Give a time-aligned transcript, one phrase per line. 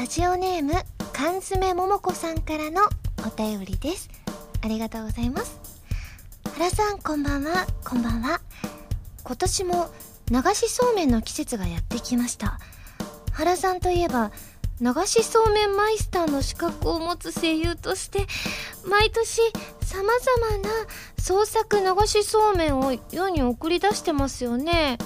[0.00, 0.72] ラジオネーム
[1.12, 2.80] 缶詰桃子さんからの
[3.18, 4.08] お便りです。
[4.62, 5.60] ありがとうございます。
[6.54, 7.66] 原さんこんばんは。
[7.84, 8.40] こんばんは。
[9.24, 9.90] 今年も
[10.30, 12.58] 流しそうめんの季節がやってきました。
[13.32, 14.32] 原さんといえば
[14.80, 18.26] 流しそうめんマイスターの資格を持つ声優として
[18.88, 19.42] 毎年
[19.82, 20.70] 様々な
[21.18, 24.96] 創作流しそうめんを世に送り出してますよね。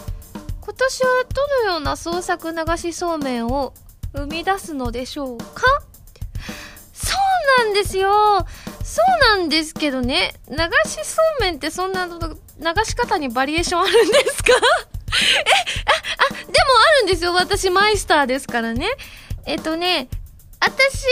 [0.61, 3.75] 今年はどのような創作流しそうめんを
[4.15, 5.45] 生み出すのでしょうか？
[6.93, 7.17] そ
[7.61, 8.11] うなんですよ。
[8.83, 9.03] そ
[9.35, 10.35] うなんですけどね。
[10.49, 10.57] 流
[10.89, 12.13] しそうめんってそんな流
[12.85, 14.53] し方にバリエーションあるんですか？
[14.55, 15.51] え
[15.87, 17.33] ああでもあるんですよ。
[17.35, 18.89] 私マイスターですからね。
[19.47, 20.09] えっとね
[20.61, 21.05] 私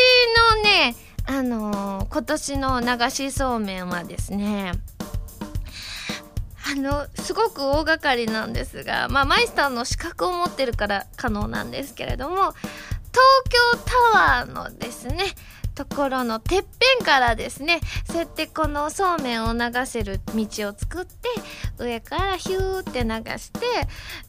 [0.56, 0.94] のね
[1.26, 4.72] あのー、今年の流しそうめんはですね
[6.72, 12.54] あのすごく大掛かりなんですが、まあ、マイスターの資格を持ってるから可能なんですけれども東
[13.50, 13.78] 京
[14.12, 15.24] タワーのですね
[15.74, 21.28] ところのてっぺんからですねそうやってこのそうめんを流せる道を作って
[21.78, 23.60] 上からヒューって流して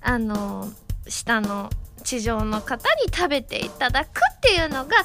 [0.01, 0.69] あの
[1.07, 1.69] 下の
[2.03, 4.95] 地上の方に食べていただくっていうのが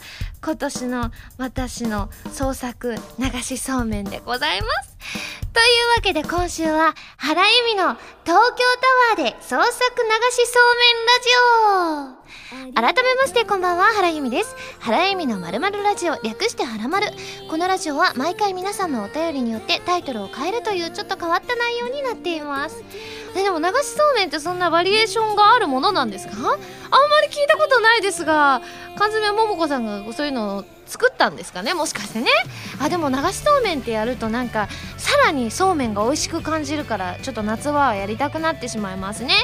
[0.43, 4.97] 今年の私の創作流しそうめんでございます。
[5.53, 8.65] というわけで今週は原由美の東京
[9.17, 9.65] タワーで創作流
[10.31, 12.18] しそうめんラジオ
[12.51, 14.57] 改めましてこんばんは原由美です。
[14.81, 17.09] 原由美のまるまるラジオ略してはらまる
[17.51, 22.83] このラジオは毎回皆さんのお便りによってタイトルを変えるというちょっと変わった内容になっています。
[23.37, 26.33] えでも流しそうめんってそんなバリエーションがあるものなんですか？
[26.37, 26.51] あんま
[27.21, 28.63] り聞いたことないですが
[28.97, 32.31] 缶詰桃子さんがそういうのを作ったんですかねもしかしてね。
[32.81, 39.35] あでも流しそうめんってやるとなんかさらにそうめんが美味しく感じるからちょっと夏はやりたくなってしまいますね。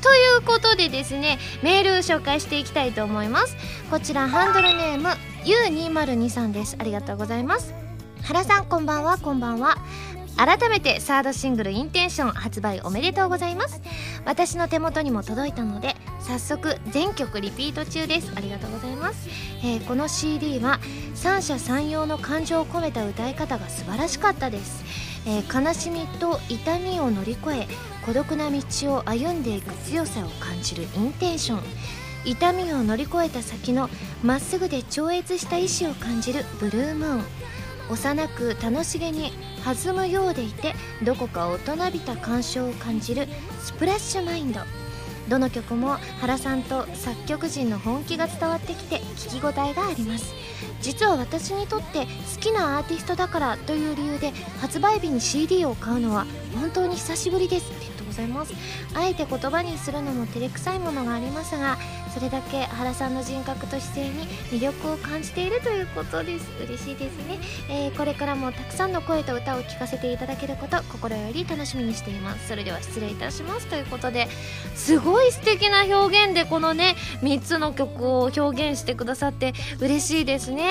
[0.00, 3.56] ということでですねメール紹介していきたいと思います。
[3.90, 5.08] こちらハンドルネーム
[5.44, 6.76] U2023 です。
[6.78, 7.74] ありがとうございます。
[8.22, 9.78] 原さんこんばんはこんばんは。
[10.36, 13.80] 改めてサードシングル「インテンション」発売おめでとうございます。
[14.24, 18.32] 私の手元にも届いたので早速全曲リピート中です。
[18.34, 19.28] ありがとうございます、
[19.64, 20.78] えー、この CD は
[21.14, 24.84] 三者三様の感情を込めた歌い方が素晴らしかったです、
[25.26, 27.68] えー、悲しみと痛みを乗り越え
[28.06, 28.62] 孤独な道
[28.94, 31.60] を歩んでいく強さを感じるインテンション。
[32.24, 33.90] 痛みを乗り越えた先の
[34.22, 37.24] まっすぐで超越した意志を感じるブルームーン。
[37.90, 39.32] 幼く楽しげに
[39.64, 43.26] 弾むようでいてどこか大人びた感傷を感じる
[43.60, 44.60] スプラッシュマインド。
[45.28, 50.34] どの曲も原さんと作曲陣の本気が伝わってきて聞き応えがあります。
[50.80, 58.52] 実は私にとって好きなアーティストだからという理由で発売日に CD を買うのは本当に久しぶりですありがとうございます。
[58.94, 61.78] あえて言葉にするのも照れくさいものがありますが
[62.12, 66.46] それだけ原さんの人格と姿勢に魅力を感じているということです。
[66.62, 67.38] 嬉しいですね、
[67.70, 72.48] えー、これからもたくさんの声と歌を聴かせていただけること心より楽しみにしています。
[72.48, 73.66] それでは失礼いたします。
[73.66, 74.28] ということで
[74.74, 80.68] すごい素敵な表現でこのね3つの曲を表現してくださって嬉しいですね。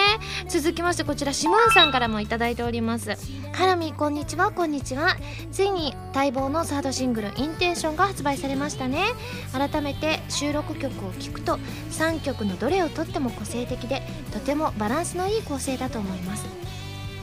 [0.47, 3.18] 続きましてこちらシモンさんからも頂いております。
[3.53, 4.52] ハラミこんにちは。
[4.52, 5.18] こんにちは。
[5.52, 9.06] ついに待望のサードシングル「インテンション」が発売されましたね。
[9.52, 11.58] 改めて収録曲を聴くと
[11.92, 16.46] 3曲のどれをとっても個性的でとてもバランスのいい構成だと思います。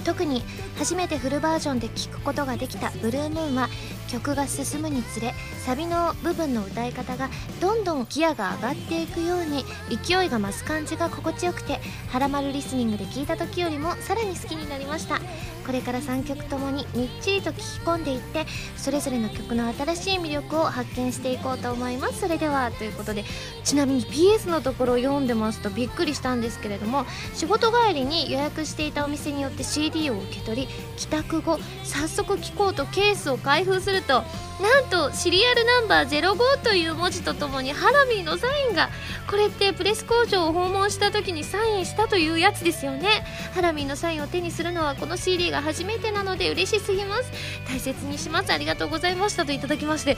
[0.04, 0.42] 特に
[0.78, 3.68] 初めてフルバージョンで聴くことができた「ブルームーン」は
[4.08, 5.34] 曲が進むにつれ
[5.66, 7.28] サビの部分の歌い方が
[7.60, 9.66] どんどんギアが上がっていくように
[10.02, 15.20] 勢いが増す感じが心地よくてハラマルリスニングで聴いた時よりもさらに好きになりました。
[15.68, 18.46] これから3曲ともにみっちりと聴き込んでいって
[18.78, 22.20] それぞれの曲の新しい魅力を発見していこうと思います。
[22.20, 23.22] それではということで
[23.64, 34.24] ちなみに PS のところを読んでますとびっくりしたんですけれども仕事帰りに予約していたお店によって CD を受け取り帰宅後早速聴こうとケースを開封すると
[34.60, 38.90] なんとシリアルナンバー05という文字とともにハラミーのサインが
[39.30, 43.24] これってプレス工場を訪問した時にサインしたというやつですよね。
[43.54, 47.30] ハラミーのサインを手にするのはこの CD が初めてなので嬉しすぎます。
[47.68, 48.52] 大切にします。
[48.52, 50.16] ありがとうございましたといただきまして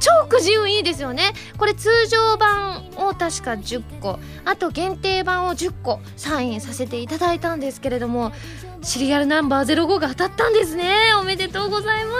[0.00, 1.32] 超くじ運いいですよね。
[1.56, 8.32] これ通常版を確か10個あと限定版を10個サインさせていただいたんですけれども
[8.82, 10.94] シリアルナンバー05が当たったんですね。
[11.18, 12.12] おめでとうございま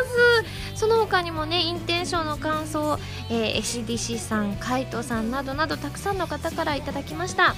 [0.74, 0.78] す。
[0.78, 2.98] その他にもねインテンションの感想、
[3.30, 7.54] えー、SDC さんカイトさんなどなどたくさんの方からいただきました。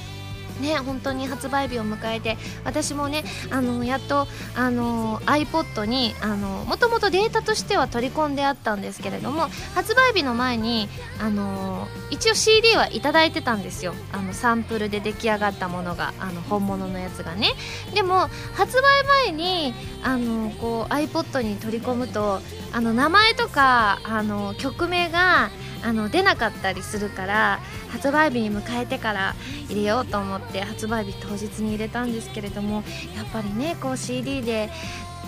[0.61, 10.89] ね本当に発売日を迎えて私もねあのやっとあの iPod にあのもともとデータとしては取り込んであったんですけれども発売日の前に
[11.21, 13.95] あの一応 CD はいただいてたんですよ。
[14.13, 17.53] あのサンプルで出来上がったものがあの本物のやつがね。
[17.95, 22.41] でも発売前にあのこう iPod に取り込むと
[22.73, 25.51] あの名前とかあの曲名が
[25.87, 27.61] あの出なかったりするから
[27.91, 29.37] 発売日に迎えてから
[29.69, 32.83] 入れようと思って発売日当日に入れたんですけれども
[33.15, 34.69] やっぱりねこう CD で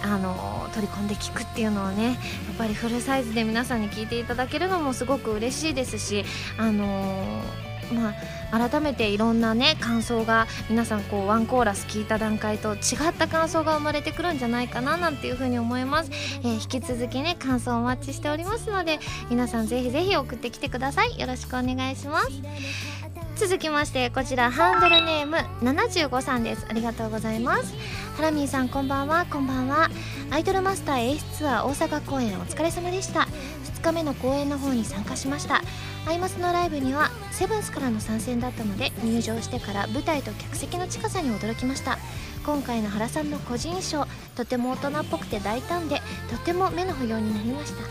[0.02, 6.24] あの取り込んで聴くっていうのはねやっぱりフルサイズで皆さんに聴いていただけるのもすごく嬉しいですし
[6.56, 7.40] あの
[7.92, 8.14] ま
[8.50, 12.78] あ、改めていろんなね感想が皆さんこうワンコーラス聞いた段階と違
[13.10, 16.10] った感想が生まれてくるんじゃないかななんていうふうに思います、
[16.42, 18.98] えー、引き続きね感想お待ちしておりますので
[19.30, 21.18] 皆さんぜひぜひ送ってきてください。
[21.18, 22.30] よろしくお願いします。
[23.36, 26.66] 続きましてこちらハンドルネーム75さんです。
[26.68, 27.72] ありがとうございます。
[28.18, 29.26] ハラミーさんこんばんは。
[29.26, 29.88] こんばんは。
[30.32, 33.28] アイドルマスター A ツアー大阪公演お疲れ様でした。
[33.76, 35.62] 2日目の公演の方に参加しました。
[36.04, 41.96] アイマスのライブにはセブンスからの参戦だったので入場してから舞台と客席の近さに驚きました。
[42.44, 44.04] 今回の原さんの個人衣装
[44.34, 47.82] とても大人っぽくて大胆でとても目の保養になりました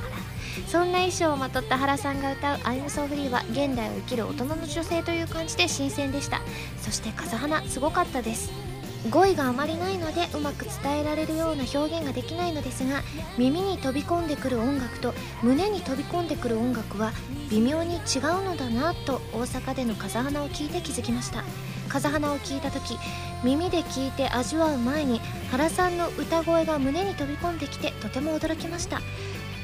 [0.68, 6.41] そんな衣装をまとった原さんが歌う「アイムソーフリーは現代を生きる大人の女性という感じで新鮮でした。
[6.81, 8.76] そして風花すごかったです。
[9.09, 13.01] 語彙があまりないのでうまく伝えられるような表現ができないのですが
[13.38, 17.12] 耳に飛び込んでくる音楽と胸に飛び込んでくる音楽は
[17.50, 18.01] 微妙に違う
[18.44, 21.44] のだなと大阪での風花を聞いて気づきました。
[21.88, 22.98] 風花を聞いた時
[23.44, 25.21] 耳で聞いて味わう前に
[25.51, 29.00] 原さんの歌声が胸に飛び込んできてとても驚きました。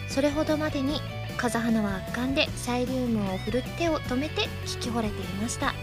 [0.08, 1.02] それほどまでに
[1.38, 5.74] 風花は圧巻でサイリウムを振る手を止めて聞き惚れていました。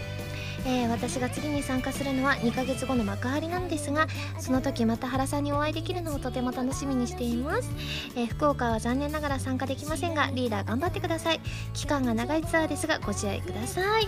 [0.65, 4.07] えー、私が次に参加するのは2ヶ月後の幕張なんですが
[4.39, 7.69] その時また原さんにお会いできるのをとても楽しみにしています、
[8.15, 11.41] えー、福岡は残念ながら参加できませんがリーダー頑張ってください。
[11.73, 14.07] 期間が長いツアーですがご自愛ください、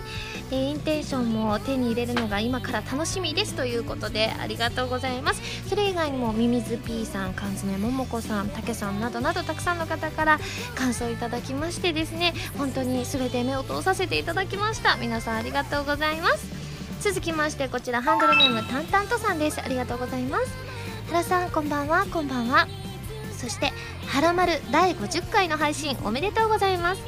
[0.50, 5.68] えー、インテンションも手に入れるのが今から楽しみですということでありがとうございます。
[5.68, 10.38] それ以外にもミミズ P さん缶詰桃子さんたけさんなどなどたくさんの方から
[10.74, 14.96] 感想いただきましてですね本当に全て目を通させていただきました。
[14.96, 16.43] 皆さんありがとうございます。
[17.04, 19.60] 続きましてこちらハンドルネームタンタントさんです。
[19.60, 20.46] ありがとうございます。
[21.08, 22.06] 原さんこんばんは。
[22.06, 22.66] こんばんは。
[23.36, 23.74] そして
[24.06, 27.00] 「はらまる」第50回の配信おめでとうございます。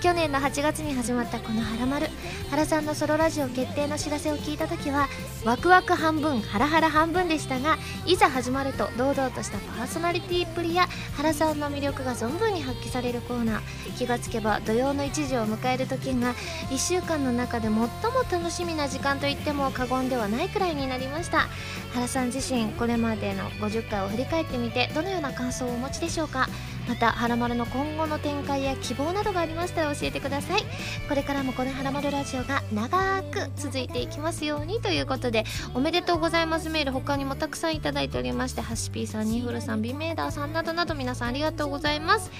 [0.00, 2.08] 去年の8月に始まったこの「はらまる」
[2.50, 5.08] 原さんのソロラジオ決定の知らせを聞いた時は
[5.44, 13.60] ワクワク半分ハラハラ半分でしたがいざ始まると堂々としたパーソナリティっぷりや原さんの魅力が存分に発揮されるコーナー。
[13.96, 16.34] 気がつけば土曜の1時を迎える時が
[16.70, 17.88] 1週間の中で最も
[18.30, 21.46] 楽しみな時間といっても過言ではないくらいになりました。
[21.94, 26.41] 原さん自身これまでの50回を振り返ってみてどのような感想をお持ちでしょうか？
[26.88, 30.64] また「はらまる」の今後の展開や希望などがありましたら教えてください。
[31.08, 35.44] これからもこの「はらまるラジオ」が長く続いていきますようにということで
[35.74, 36.68] おめでとうございます。
[36.68, 42.30] メール他にもたくさんいただいておりましてハシピーさんニフルさんビメーダーさんなどなど皆さんありがとうございます。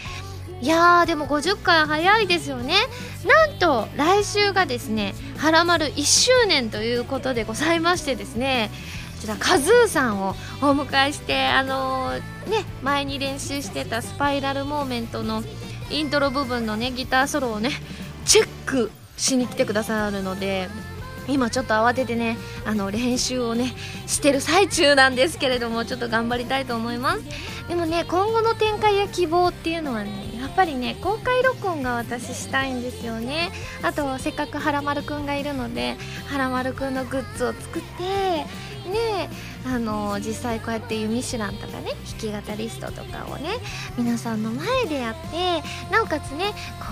[0.60, 2.74] いやーでも50回早いですよね。
[3.26, 8.70] なんと来週がですね「はらまる」1周年ということでございましてですね
[9.22, 10.30] ちらカズーさんを
[10.60, 12.18] お迎えしてあのー、
[12.50, 15.44] ね前に練習してたスパイラルモーメントの
[15.90, 17.70] イントロ部分のねギターソロをね
[18.24, 20.68] チェックしに来てくださるので
[21.28, 22.36] 今ちょっと慌ててね
[22.66, 23.72] あの練習をね
[24.08, 27.22] してる最中なんですけれどもちょっと頑張りたいと思います。
[27.68, 33.52] でもね今後の展開や希望っていうのはねやっぱりね公開録音が私したいんですよね。
[33.82, 38.44] あとせっかくはらまるくんがいるのではらまるくんのグッズを作って
[38.88, 39.30] ね
[39.66, 43.50] あの実際こうやって「ユミシュラン」とかね弾き語りストとかをね
[43.96, 46.46] 皆さんの前でやってなおかつね
[46.80, 46.86] こ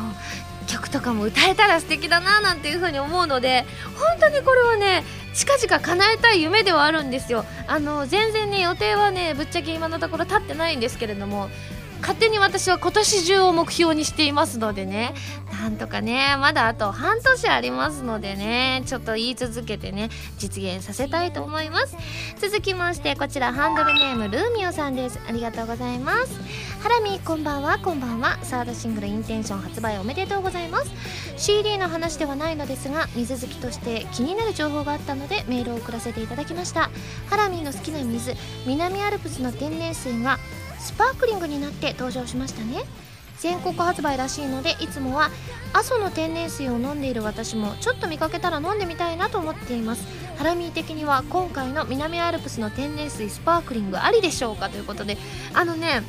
[0.63, 3.67] う曲とかも歌えたら素敵だななんていう風に思うので
[3.97, 5.05] 本当にこれはね
[5.35, 7.45] 近々叶えたい夢ではあるんですよ。
[7.67, 11.51] あの全然ね予定はねぶっちゃけ今のところ立ってないんですけれども
[12.01, 15.15] 勝手に私は今年中を目標にしていますのでね。
[15.53, 18.83] なんとかねまだあと半年ありますのでね。
[18.87, 21.97] ちょっと言い続けてね実現させたいと思います。
[22.41, 25.19] 続きましてこちらハンドルネームルーミオさんです。
[25.29, 26.41] ありがとうございます。
[26.83, 27.79] ハラミこんばんは。
[27.79, 28.39] こんばんは。
[28.43, 30.91] サードシングルインテンション発売おめでとうございます。
[31.37, 36.91] CD の話ではないのですが水好きとして気になる情報があったのでメールを送らせていただきました。
[37.29, 38.35] ハラミーの好きな水
[38.67, 40.39] 南アルプスの天然水が
[40.81, 42.85] スパークリングになって登場しましたね。
[43.39, 45.31] 全国発売らしいのでいつもは
[45.73, 50.05] 阿蘇の天然水を飲んでいる私もちょっと見かけたら飲んでみたいなと思っています。
[50.37, 55.19] ハラミー的には今回の南アルプスの天然水スパークリングありでしょうかということで
[55.53, 56.03] あのね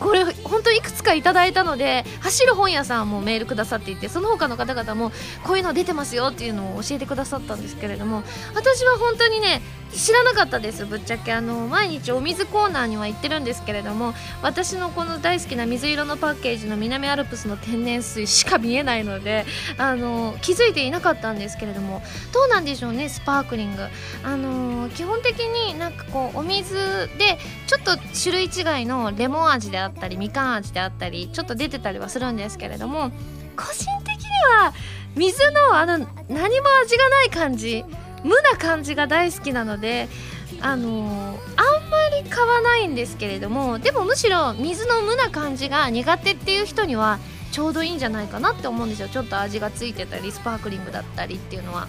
[0.00, 5.10] これ本当いくつかいただいたので走る本屋さんもメールくださっていてその他の方々も
[5.44, 8.22] こういうの出てますよっていうのを教えてくださったんですけれども
[8.54, 9.62] 私は本当にね
[9.96, 11.32] 知らなかったですぶっちゃけ。
[11.32, 19.44] あの毎日お水コーナーには行ってるんですけれども私のこの大好きな水色のパッケージの南アルプスの天然水しか見えないので
[19.78, 23.86] あの気づいていなかったんですけれどもどうなんでしょうねスパークリング。
[24.24, 26.74] あの基本的になんかこうお水
[27.18, 33.10] でちょっと種類違いのレモン味であったりみかん味であったりちょっと出てたりはするんですけれども
[33.56, 34.28] 個人的に
[34.60, 34.72] は
[35.14, 36.06] 水のあの何
[36.60, 37.84] も味がない感じ
[38.24, 40.08] 無な感じが大好きなので
[40.60, 47.18] あのー、あんまり買わないんですけれどもでもむしろ水の無な感じが苦手っていう人には
[47.52, 49.08] ちょうどいいんじゃないかなって思うんですよ。
[49.08, 51.88] ちょっと味がついてたりスパークリングだったりっていうのは。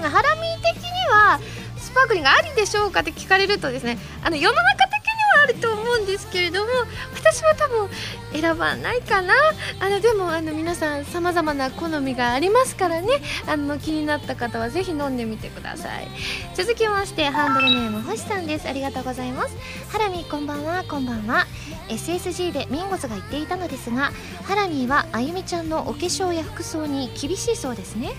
[0.00, 1.38] ハラミ的には
[1.76, 5.03] スパークリングありでしょうかって聞かれるとですねあの世の中的
[5.42, 6.70] あると思うんですけれども
[7.14, 7.88] 私は多分
[8.32, 9.34] 選ばないかな。
[9.80, 13.20] あのでもあの皆さんさまざまな好みがありますからね。
[13.46, 16.08] あの気になった方はぜひ飲んでみてください。
[16.54, 18.68] 続きましてハンドルネーム星さんです。
[18.68, 19.56] ありがとうございます。
[19.88, 21.46] ハラミこんばんはこんばんは。
[21.88, 24.10] SSG でミンゴスが言っていたのですが
[24.44, 28.12] ハラミーはあゆみちゃんのお化粧や服装に厳しいそうですね。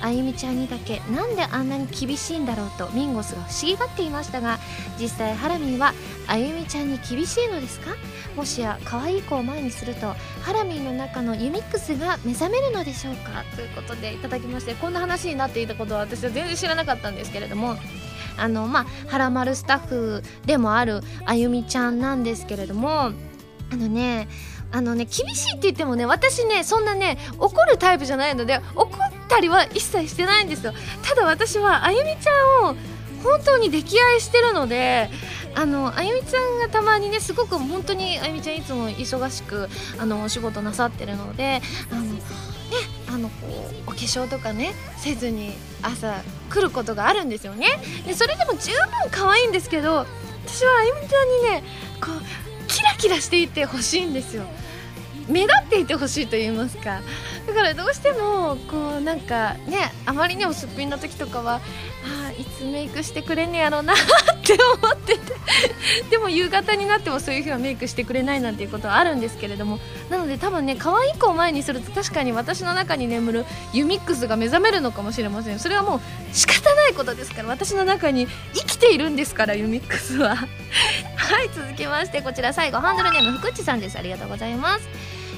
[0.00, 4.58] あゆみちゃんにだけなんであんなに厳しいんだろうとミンゴスが不思議がっていましたが
[5.00, 5.94] 実際ハラミーは
[6.26, 7.94] あゆみちゃんに厳しいのですか？
[8.36, 13.44] もしや可愛い子を前にするとハラミーの中のユミックスが目覚めるのでしょうか？
[13.54, 17.76] ということでいただきましてこんな話になっていたことは私は全然知らなかったんですけれども
[18.36, 23.12] あのまあはらまるスタッフでもあるあゆみちゃんなんですけれどもあ
[23.70, 24.28] のね
[24.72, 28.88] あのね厳しいって言ってもね私ねそんなね怒るタイプじゃないので怒っ
[29.28, 30.72] たりは一切してないんですよ。
[31.02, 32.76] ただ私はあゆみちゃんを
[33.22, 35.08] 本当に溺愛してるので
[35.54, 39.68] あのあゆみちゃんがたまにねすごく本当にあゆみちゃんいつも忙しく
[39.98, 42.20] あのお仕事なさってるのであのね
[43.08, 43.46] あのこ
[43.86, 47.68] うお化粧とかねせずに朝来ることがあるんですよね。
[48.06, 50.06] でそれでも十分可愛いんですけど
[50.46, 51.64] 私はあゆみちゃんにね
[52.00, 54.44] こうキラキラしていてほしいんですよ。
[55.26, 57.00] 目立っていてほしいと言いますか。
[57.46, 61.60] だからどうしてもこうなんかねあまりにもすっぴんの時とかは
[62.04, 63.96] あいつメイクしてくれんねやろうなっ
[64.42, 65.34] て思ってて。
[66.10, 69.78] でも夕方になってもそういう日はメイクしてくれないなんていうことはあるんですけれども。
[70.10, 75.58] なので多分ね可愛い子を前にすると確かに私の中に眠るユミックスが目覚めるのかもしれません。
[75.58, 76.00] それはもう
[76.32, 77.48] 仕方ないことですから。
[77.48, 80.36] 私の中に生きているんですからユミックスは。
[80.36, 82.80] はい続きましてこちら最後。
[82.80, 83.98] ハンドルネーム福地さんです。
[83.98, 84.88] ありがとうございます。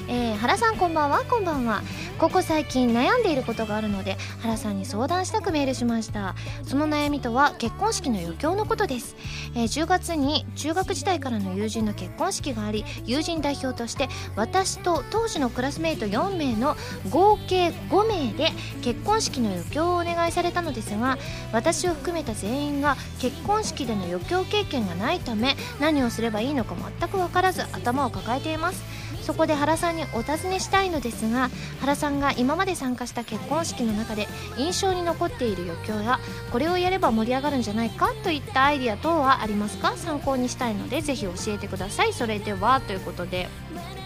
[0.09, 1.81] えー、原さんこんばんはこんばんは。
[2.17, 6.35] ここ最近悩んでいることがあるので原さんに相談したくメールしました。
[6.63, 9.15] その悩みとは結婚式の余興のことです、
[9.55, 16.75] えー、10月に中学時代からの友人の結婚式があり友人代表として私と当時のクラスメート4名の
[17.09, 21.17] 合計5名で結婚式の余興をお願いされたのですが
[21.51, 29.06] 私を含めた全員が結婚式での余興経験がないため何をすればいいのか全く分からず頭を抱えています。
[29.27, 31.49] そこで原さんにお尋ねしたいのですが
[31.81, 34.25] 原さんが今まで参加した結婚式の中で
[34.57, 36.21] 印象に残っている余興や
[36.53, 39.97] これをやれば盛り上がるんじゃないかといったアイディア等はありますか？
[39.97, 42.13] 参考にしたいのでぜひ教えてください。
[42.13, 43.49] それではということで。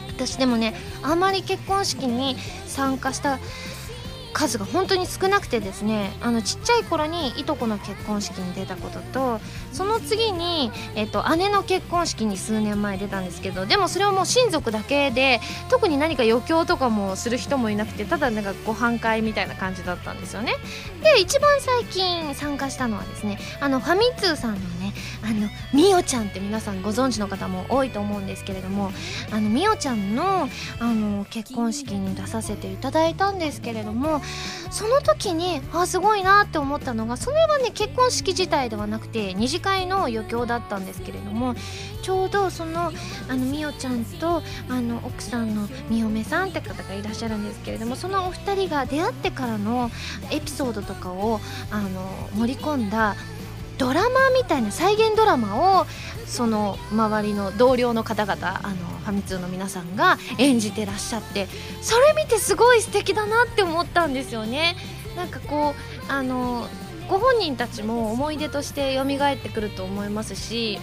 [0.08, 2.36] 私でもねあまり結婚式に
[2.68, 3.40] 参加した
[4.32, 9.40] 数が本当に少なくてですねあのちっちゃい頃にいとこの結婚式に出たことと
[9.72, 20.54] その次に、えっと、姉の結婚式に数年前出たんですけどでもそれはもう親族だけで特に何か余興とかもする人もいなくてただなんかご飯会みたいな感じだったんですよね。
[21.04, 28.92] で一番最近参加したのはですねあのファミ通さんのねあのみおちゃんって皆さんご存知の方も多いと思うんですけれども
[29.32, 34.21] あのみおちゃんのあの結婚式に出させていただいたんですけれども
[34.70, 41.56] その時にあすごいなって思ったのがそれはね結婚式自体ではなくて二次会の余興だったんですけれども
[42.02, 42.92] ちょうどその
[43.28, 49.92] あのみおちゃんとあの奥さんのみおめさんって方がいらっしゃるんですけれどもそのお二人が出会ってからの
[50.32, 53.16] エピソードとかをあの盛り込んだ
[53.78, 55.86] ドラマみたいな再現ドラマを
[56.28, 61.48] その周りの同僚の方々あのファミ通の皆さんが演じてらっしゃって
[61.82, 64.76] それ見てすごい素敵だなって思ったんですよね。
[65.16, 65.76] なんかこ
[66.10, 66.68] うあの
[67.10, 70.80] ご本人たちも思い出として蘇ってくると思いますし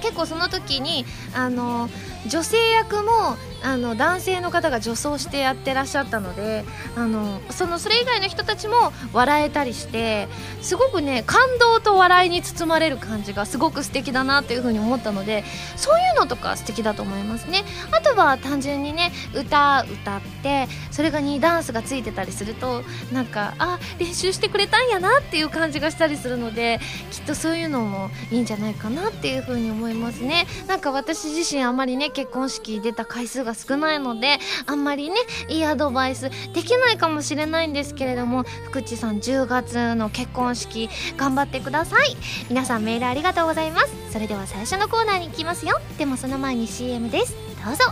[0.00, 1.90] 結構その時にあの
[2.26, 6.64] 女性役もあの男性の方が女装してやってらっしゃったので
[6.96, 10.28] あのそのそれ以外の人たちも笑えたりして
[10.62, 15.44] すごくね感動と笑いに包まれる感じがすごく素敵だなっていうふうに思ったので
[15.76, 17.64] そういうのとか素敵だと思いますね。
[17.90, 30.46] あとは単純にね歌歌ってそれがにダンスがついてたりするとなんかあ練習してくれたんやなっていう感じがしたりするのできっとそういうのもいいんじゃないかなっていうふうに思いますね。
[30.66, 35.16] なんか私自身あまりね結婚式出た回数が少ないのであんまりね
[35.48, 42.16] いいアドバイスできないかもしれないんですけれども福地さん10月の結婚式頑張ってください。
[42.48, 44.12] 皆さんメールありがとうございます。
[44.12, 45.80] それでは最初のコーナーに行きますよ。
[45.96, 47.34] でもその前に CM です。
[47.64, 47.84] どうぞ。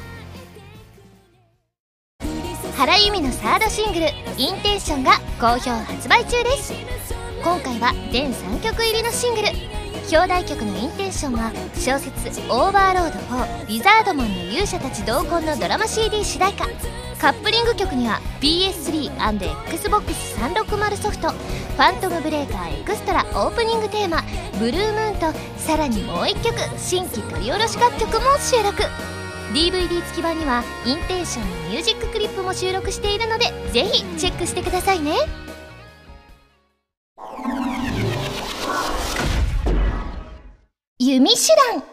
[2.77, 6.75] 原由実のサードシングル「Intention」が好評発売中です。
[7.43, 9.76] 今回は全3曲入りのシングル。
[10.11, 16.67] 表題曲の「Intention」は小説「オーバーロード4リザードマンの勇者たち同梱」のドラマ CD 主題歌
[17.21, 24.23] カップリング曲には PS3&Xbox360 ソフト「ファントムブレーカーエクストラ」オープニングテーマ
[24.61, 28.85] 「ブルームーン」とさらにもう1曲新規録り下ろし楽曲も収録
[29.53, 35.46] DVD 付き版にはインテンションのミュージッククリップも収録しているのでぜひチェックしてくださいね
[41.09, 41.85] 弓手段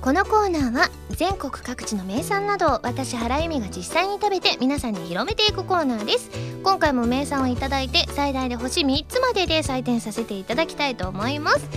[0.00, 6.30] このコーナーは全国各地の名産などを私原由美が実際に食べて皆さんに広めていくコーナーです。
[6.62, 11.68] 今回も名産をいただいて最大で星3つまでで採点させていただきたいと思います。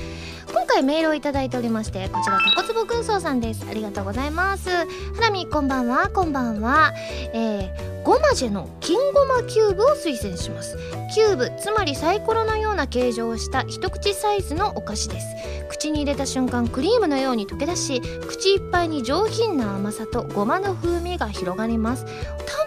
[0.52, 3.66] 今回メールをいただいておりましてこちらタコツボ軍曹さんです。
[3.70, 4.70] ありがとうございます。
[4.70, 4.86] ハ
[5.22, 6.10] ラミこんばんは。
[6.10, 6.94] こんばんは。
[7.34, 10.78] えー、ゴマジェの金ゴマキューブを推薦します。
[11.14, 15.28] キューブつまりサイコロのような形状をした一口サイズのお菓子です。
[15.70, 22.06] 口に入れた瞬間クリームのように溶け出し口いっぱいに上品な甘さとごまの風味が広がります。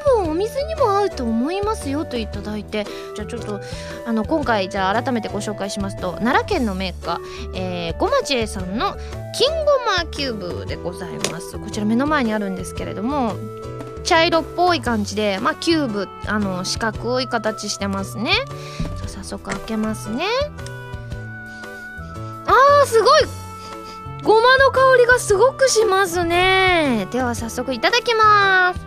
[0.07, 3.61] 多分お水にも合うと思いますよといただいてじゃあちょっと
[4.07, 8.97] あの今回じゃあ改めてご紹介しますと奈良県のメーカー、えー、ごまちえさんの
[9.37, 9.65] 金ご
[10.03, 11.59] まキューブでございます。
[11.59, 13.35] こちら目の前にあるんですけれども
[14.05, 18.33] 茶色っぽい感じでまあキューブあの四角い形してますね。
[19.07, 20.25] 早速開けますね。
[22.47, 23.23] あーすごい。
[24.23, 27.07] ごまの香りがすごくしますね。
[27.11, 28.81] では早速いただきます。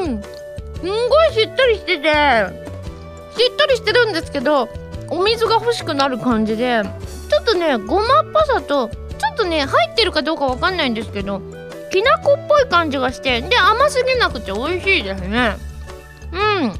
[0.00, 0.22] うん。
[0.22, 2.66] すんごいしっとりしてて。
[3.38, 4.68] しっとりしてるんですけど
[5.10, 6.82] お水が欲しくなる感じで
[7.28, 11.40] ちょっとねごまっぽさとちょっとね入ってるかどうかわかんないんですけど
[11.90, 15.56] きな粉っぽい感じがしてで甘すぎなくて美味しいですね。
[16.32, 16.72] うん。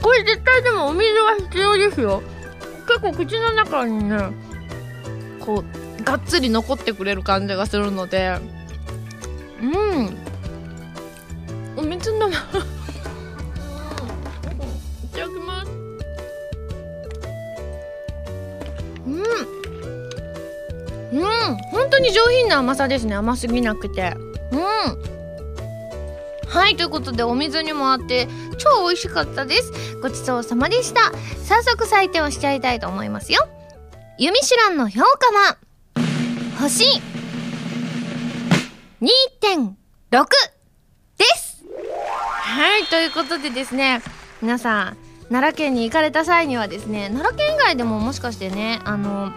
[0.00, 2.22] これ絶対でもお水は必要ですよ。
[2.86, 4.18] 結構口の中にね
[5.40, 5.62] こ
[6.00, 8.38] うがっつり残ってくれる感じがするので。
[9.62, 10.16] うん。
[11.76, 12.32] お水飲む
[21.12, 21.56] うん。
[21.70, 23.14] 本当に上品な甘さですね。
[23.14, 24.14] 甘すぎなくて。
[24.50, 25.12] うん。
[26.48, 29.72] はいということでお水にもあって超美味しかったです。
[30.02, 31.00] ごちそうさまでした。
[31.44, 33.48] 早速採点をしちゃいたいと思いますよ。
[34.18, 35.56] ユミシュランの評価は
[36.60, 36.84] 星
[39.00, 40.26] 2.6
[41.18, 41.64] です。
[42.42, 44.02] はいということでですね
[44.42, 44.96] 皆さん
[45.30, 49.32] 奈良県に行かれた際にはですね奈良県以外でももしかしてねあの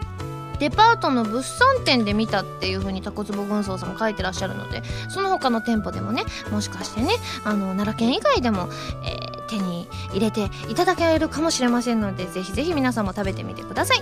[0.60, 7.14] デパートの物産展で見たっていう風にタコツボ軍曹さんも書いてらっしゃるのでその他の店舗でもねもしかしてね
[7.44, 8.70] あの奈良県以外でも、
[9.04, 14.02] えー手に入れていただけるかもしれませんのでぜひぜひ皆さんも食べてみてください。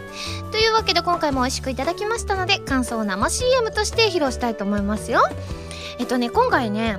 [0.53, 5.19] というわけで今回も美味しくいただきましたので感想を生 CM として披露したいと思いますよ。
[5.99, 6.97] えっとね今回ね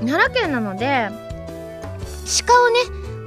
[0.00, 1.08] 奈良県なので
[2.48, 2.78] 鹿をね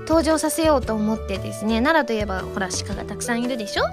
[0.06, 3.86] 登場させようと思ってですね奈良といえばほら鹿がたくさんいるでしょ？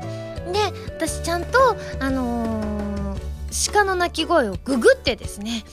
[0.53, 0.59] で
[0.97, 5.65] 私ちゃんとあのー、鹿の鳴き声をググってですね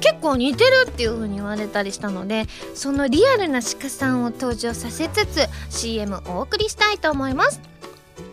[0.00, 7.60] 結構似てるっていう風に言われたりしたのでそのリアルな鹿さんを登場させつつ CM お送りしたいと思います。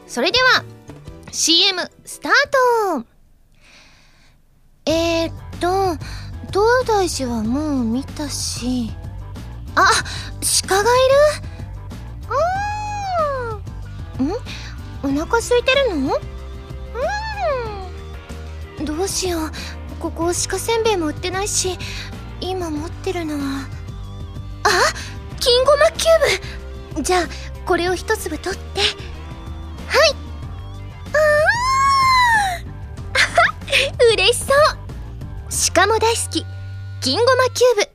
[0.08, 0.64] それでは
[1.32, 2.32] CM スター
[2.96, 3.06] ト。
[4.86, 5.98] えー、っと
[6.52, 8.92] 東大寺はもう見たし
[9.76, 9.86] あ
[10.68, 10.84] 鹿がい
[14.20, 14.20] る。
[14.20, 14.32] うん？
[15.04, 16.20] お腹空いてるの？
[18.80, 18.86] うん。
[18.86, 19.52] どうしよう。
[20.00, 21.78] ここ鹿せんべいも売ってないし
[22.40, 23.68] 今持ってるのは。
[24.64, 24.70] あ？
[25.40, 27.04] 金ごまキューブ。
[27.04, 27.28] じゃあ
[27.66, 28.82] これを一粒取って。
[28.82, 28.92] はい。
[31.14, 31.18] あ
[33.14, 34.58] あ嬉しそう。
[35.74, 36.46] 鹿も大好き、
[37.02, 37.92] 金ごまキューブ。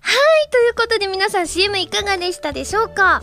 [0.00, 0.12] は
[0.46, 3.22] い、ということで皆さん CM いかがでしたでしょうか？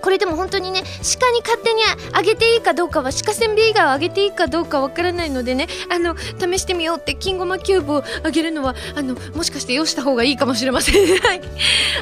[0.00, 0.82] これでも本当にね
[1.20, 1.82] 鹿に勝手に
[2.12, 11.06] あげていいかどうかは鹿せんべい以外をあげていいかどうかわからないのでねあの試してみようって金ごまキューブをあげるのはあのもしかしてよした方がいいかもしれません。
[11.20, 11.40] はい、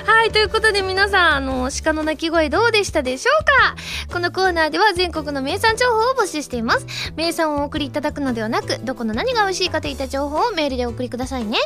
[0.07, 3.77] はい、ということで皆さんあの鹿の鳴き声どうでしたでしょうか？
[4.13, 6.87] このコーナーでは全国の名産情報を募集しています。
[7.17, 11.59] 名産をお送りいただくのではなくどこの何が美味しいかといった情報をメールでお送りくださいね。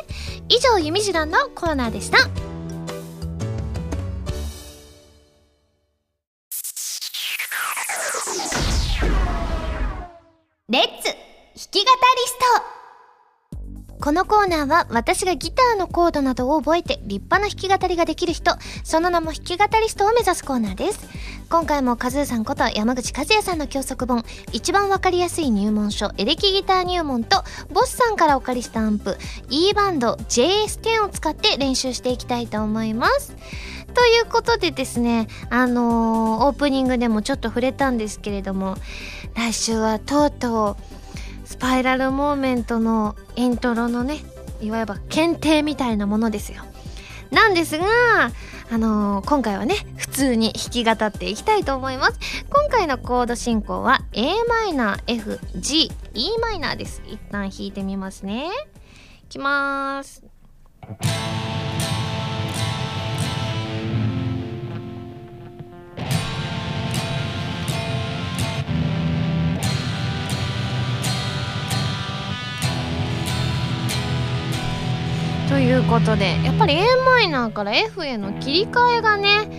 [0.47, 2.48] 以上「ゆみじらん」のコーナーでした。
[10.71, 11.13] レッツ弾
[11.55, 11.87] き語り
[12.27, 12.37] ス
[13.89, 18.51] トこのコーナーは私がギターのコードなどを覚えて立派な弾き語りができる人、
[18.83, 21.09] その名も弾き語りストを目指すコーナーです。
[21.49, 29.17] 今回もカズーさんこと山口和也さんの教則本、一番わかりやすい入門書、エレキギター入門と、ボスさんからお借りしたアンプ、
[29.49, 33.35] E バンド JS10 を使って練習していきたいと思います。
[33.93, 38.75] ということでですね、あのー、オープニングでもちょっと触れたんですけれども、
[39.39, 44.17] 来週はとうとう、スパイラルモーメントのイントロのね、
[44.59, 46.61] いわば検定みたいなものですよ。
[47.31, 47.85] なんですが、
[48.69, 52.19] あのー、今回はね、普通に弾き語っていきたいと思います。
[52.49, 57.01] 今回のコード進行は Am、F、G、Em です。
[57.07, 58.49] 一旦弾いてみますね。
[59.23, 60.21] いきます。
[75.49, 79.49] ということでやっぱり a マイナーから F への切り替えがね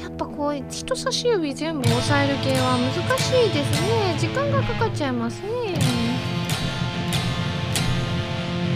[0.00, 4.16] やっぱこう人差し指全部押さえる系は難しいですね。
[4.18, 5.48] 時間がかかっちゃいますね。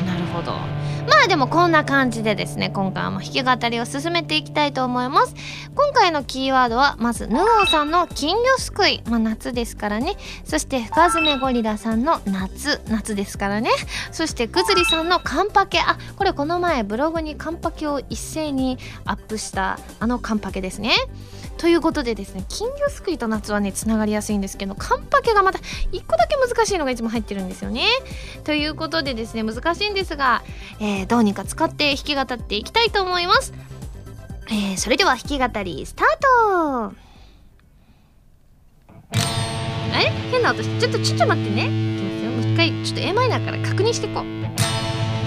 [0.04, 0.83] なるほど。
[1.08, 5.34] まあでもこんな感じでですね今回も弾き語りを進めていきたいと思います。
[5.74, 9.02] 今回のキーワードはまずヌオーさんの金魚すくい。
[9.08, 10.16] まあ夏ですからね。
[10.44, 12.80] そして深爪ゴリラさんの夏。
[12.88, 13.70] 夏ですからね。
[14.12, 20.92] そしてくずりさんのカンパケあこれこの前ブログにカンパケを一斉にアップしたあのカンパケですね。
[21.64, 27.86] ということでですね金魚すくいと夏はねつながりやすいんですけどカンパケがまた1個だけ難しいのがいつも入ってるんですよね。
[28.44, 30.42] ということでですね難しいんですが、
[30.78, 33.54] えー、どうにか使って弾き語っていきたいと思います、
[34.48, 36.06] えー、それでは弾き語りスター
[36.90, 36.92] ト。
[39.94, 41.62] え変な音ちょっとちょっと待ってね。
[41.62, 42.30] いきますよ。
[42.30, 44.24] もう一回ちょっと a マイナーから確認していこう。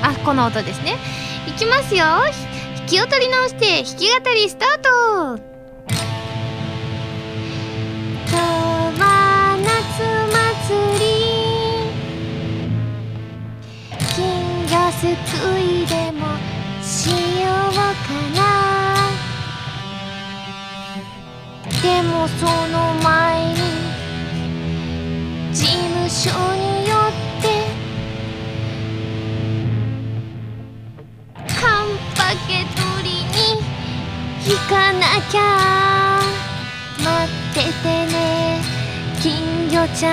[0.04, 0.98] あこの音ですね。
[1.48, 2.06] いきますよ。
[2.86, 5.47] 気を取り直して弾き語りスタート。
[15.16, 16.28] すくいでも
[16.84, 17.16] しよ
[17.72, 18.40] うかな。
[21.82, 23.56] でもその前に
[25.54, 26.98] 事務所に寄っ
[27.42, 27.46] て
[31.54, 33.38] カンパケ取りに
[34.46, 35.40] 行かなきゃ。
[37.00, 38.16] 待っててね
[39.22, 40.08] 金魚ちゃ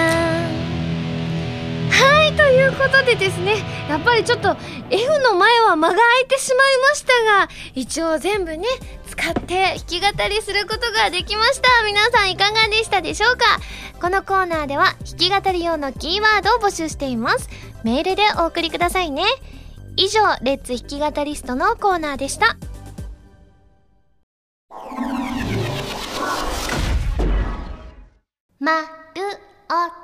[0.50, 0.53] ん。
[2.36, 3.56] ということでですね
[3.88, 4.56] やっぱりちょっと
[4.90, 7.12] F の前は間が空いてしまいました
[7.46, 8.66] が一応全部ね
[9.06, 11.68] 使って弾き語りすることができました。
[11.86, 13.44] 皆さんいかがでしたでしょうか？
[14.00, 17.48] このコーナーでは弾き語り用のキーワードを募集しています。
[17.84, 19.22] メールでお送りくださいね。
[19.96, 22.56] 以上レッツ弾き語りストのコーナーでした。
[28.58, 28.86] まる
[30.00, 30.03] お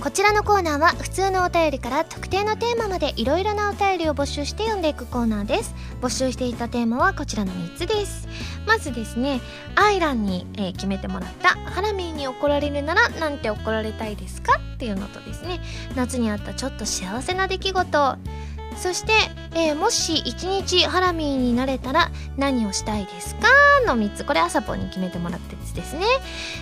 [0.00, 5.74] こちらのコーナーは普通のお便りから特定のテーマまでいろいろなお便りを募集して読んでいくコーナーです。
[6.00, 8.28] 募集していたテーマはこちらの3つです。
[8.64, 9.40] まずですね
[9.74, 15.60] アイランに、えー、決めてもらったハラミーに怒られるならなんて怒られたいですかっていうのとですね
[15.96, 18.18] 夏にあったちょっと幸せな出来事。
[18.80, 19.12] そして、
[19.54, 23.48] えー、もし一日ハラミーになれたら何をしたいですか？
[23.86, 24.24] の3つ。
[24.24, 26.04] これ朝ぽんに決めてもらったやつですね。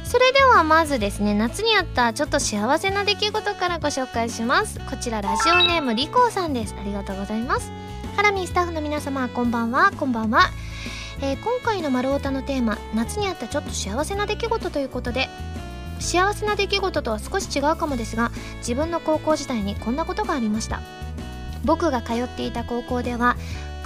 [0.05, 4.81] それではまずですね夏にあったちょっと幸せな出来事からご紹介します。
[4.81, 6.75] こちらラジオネームリコーさんです。
[6.81, 7.71] ありがとうございます。
[8.17, 9.93] ハラミースタッフの皆様こんばんは。
[9.93, 10.51] こんばんは。
[11.21, 15.29] えー、今回の「丸太のテーマ「夏にあったちょっと幸せな出来事」ということで
[15.99, 20.81] 幸せな出来事とは少し違うかもですが自分の高校時代にこんなことがありました。
[21.67, 23.37] 僕が通っていた高校では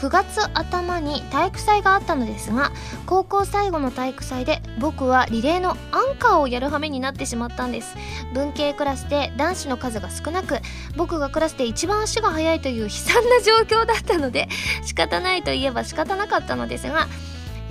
[0.00, 2.72] 9月頭に体育祭があったのですが
[3.04, 7.96] 高校最後の体育祭で僕はリレーのアンカーをやる羽目になってしまったんです。
[8.32, 10.56] 文系クラスで男子の数が少なく
[10.96, 14.48] 僕がクラスで一番足が速いという悲惨な状況だったので
[14.84, 17.08] 仕方ないといえば仕方なかったのですが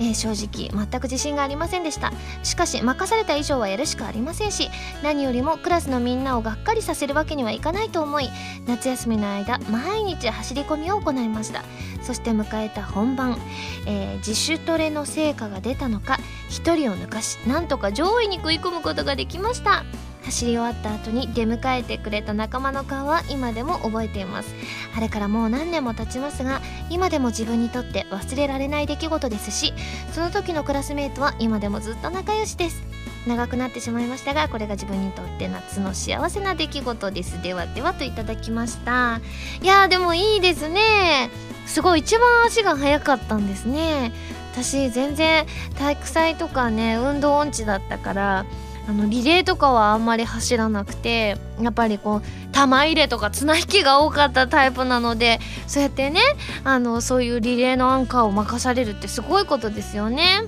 [0.00, 2.12] えー、正直全く自信がありませんでした。
[2.42, 4.70] しかし任された以上はやるしかありませんし
[5.02, 8.28] 何よりもクラスのみんなをがっかりさせるわけにはいかないと思い
[8.66, 11.62] 夏休みの間毎日走り込みを行いました。
[12.02, 13.38] そして迎えた本番、
[13.86, 19.84] えー、自主トレの成果が出たのか1人を抜かしなんとか上位に食い込むことができました。
[20.30, 24.54] 走り終わった後に出迎えてくれた仲間の顔は今でも覚えています。
[24.96, 29.74] あれからもう何年も経ちますが今でも自分にとって忘れられない出来事ですし
[30.12, 32.82] その時のクラスメートは今でもずっと仲良しです。
[33.26, 37.42] 長くなってしまいましたがこれが自分にとって夏の幸せな出来事です。
[37.42, 39.20] ではではといただきました。
[39.60, 41.28] いやでもいいですね。
[41.66, 44.12] すごい一番足が速かったんですね。
[44.52, 45.46] 私全然
[45.78, 48.46] 体育祭とかね運動音痴だったから
[48.90, 52.22] あのリレーとかはあんまり走らなくてやっぱりこう
[52.52, 56.20] 玉入れとか綱引きが多かったタイプなのでそうやってね
[56.64, 60.40] あのそういうリレーのアンカーを任されるってすごいことですよね。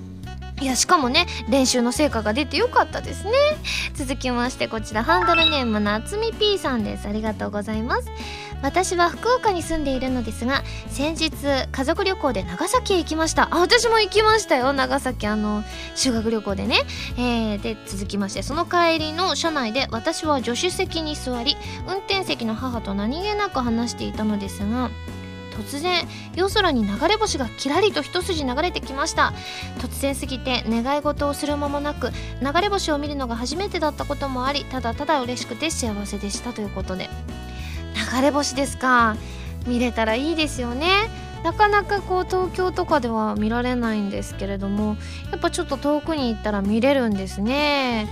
[0.62, 3.32] いやしかもね練習の成果が出てよかったですね。
[3.94, 7.08] 続きましてこちらハンドルネームなつみ P さんです。
[7.08, 8.08] ありがとうございます。
[8.62, 11.32] 私は福岡に住んでいるのですが先日
[11.72, 13.48] 家族旅行で長崎へ行きました。
[13.50, 14.72] あ私も行きましたよ。
[14.72, 15.64] 長崎あの
[15.96, 16.82] 修学旅行でね、
[17.18, 21.56] えー、で続きましてその帰りの車内で私は助手席に座り
[21.88, 24.90] 運転席の母と何気なく話していたのですが
[25.56, 29.32] 突然夜空に流れ星がキラリと一筋流れてきました。
[29.78, 32.10] 突然すぎて願い事をする間もなく
[32.40, 37.08] 流れ星を見るのが初めてだったこともありただただ嬉しくて幸せでしたということで。
[38.14, 39.16] 流れ星ですか。
[39.66, 41.08] 見れたらいいですよね。
[41.44, 44.96] なかなかこう東京とかでは見られないんですけれども
[45.32, 48.08] やっぱちょっと遠くに行ったら見れるんですね。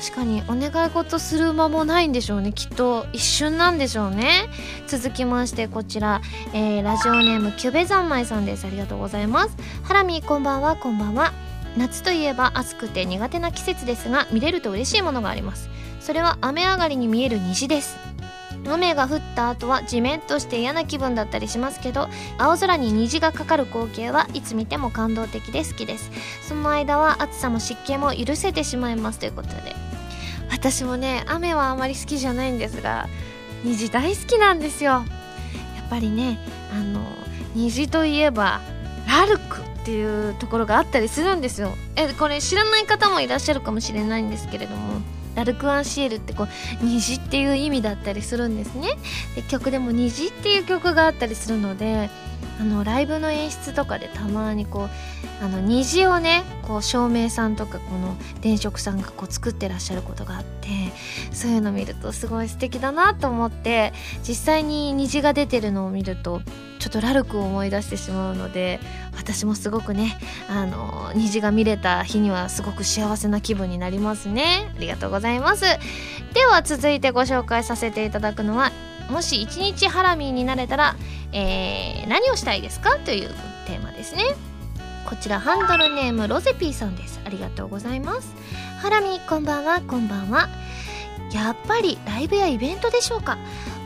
[0.00, 2.54] 確かにお願い事する間もないんでしょうね。
[2.54, 4.48] きっと一瞬なんでしょうね。
[4.86, 6.22] 続きましてこちら、
[6.54, 8.66] えー、ラジオネームキュベザンマイさんです。
[8.66, 9.56] ありがとうございます。
[9.82, 11.32] ハラミこんばんはこんばんは。
[11.76, 15.68] 夏といえば暑くて苦手な季節ですが見れると嬉しいものがあります。
[16.00, 17.98] それは雨上がりに見える虹です。
[18.66, 26.10] 雨が降った後は地面として嫌な気分だったりしますけど青空に虹がかかる光景はいつ見ても感動的で好きです。
[26.48, 29.18] その間は暑さも湿気も許せてしまいます。
[29.18, 29.89] ということで。
[30.50, 33.08] 私もね雨はあまり好きじゃないんですが
[33.64, 34.90] 虹大好きなんですよ。
[34.90, 35.02] や
[35.86, 36.38] っぱりね
[36.72, 37.00] あの
[37.54, 38.60] 虹といえば
[39.08, 41.72] ラルクっていうところがあったりするんですよ。
[41.96, 45.00] えこれ知らない方もいらっしゃるかもしれないんですけれども
[45.34, 48.90] ラルクアンシエルってこう虹っていう意味だったりするんですね。
[49.34, 52.10] で曲でも虹っていう曲があったりするので
[52.60, 60.68] あのライブの演出とかでたまにこうあの虹をねこう照明さんとかこの電飾さんがこう作ってらっしゃることがあって
[61.32, 63.94] そういうの見るとすごい素敵だなと思って
[64.28, 66.42] 実際に虹が出てるのを見ると
[66.80, 68.78] ちょっとラルクを思い出してしまうので
[69.16, 70.18] 私もすごくね
[70.48, 74.70] あの虹が見れた日にはすごく幸せな気分になりますね。
[74.76, 75.64] ありがとうございます。
[76.34, 78.70] では続いてご紹介させていただくのは
[79.10, 80.96] もし一日ハラミーになれたら、
[81.32, 83.28] えー、何をしたいですかという
[83.66, 84.24] テーマですね。
[85.08, 87.20] こちらハンドルネームロゼピーさんです。
[87.24, 88.32] ありがとうございます。
[88.80, 90.48] ハラミこんばんはこんばんは。
[91.32, 93.38] やっぱりライブやイベントでしょうか？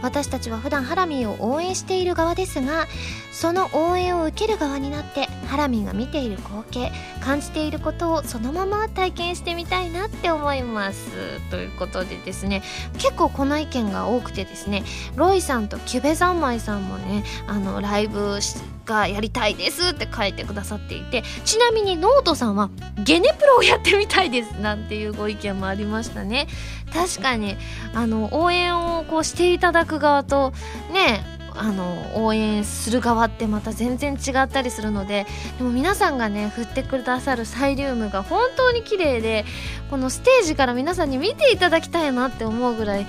[0.04, 2.86] 私たちは普段ハラミーを応援している側ですが
[3.32, 11.40] その応援を受ける側になってハラミーが見ている光景感じていることをそのまま体験してみたいなって思います。
[11.50, 12.62] ということでですね
[12.98, 14.84] 結構この意見が多くてですね
[15.16, 22.70] ロイさんとキュベ三昧さんもねあのライブしてがやりたいですって書いてくださっていてちなみにノートさんは
[23.04, 26.46] ゲネプロをやってみたいですなんていうご意見もありましたね。
[26.92, 27.56] 確かに
[27.92, 30.52] あの応援をこうしていただく側と
[30.92, 31.24] ね
[31.56, 35.26] あの応援する側ってまた全然違ったりするので
[35.58, 39.44] でも皆さんがね振ってくださるサイリウムが本当に綺麗で
[39.90, 43.06] このステージから皆さんに見ていただきたいなって思うぐらい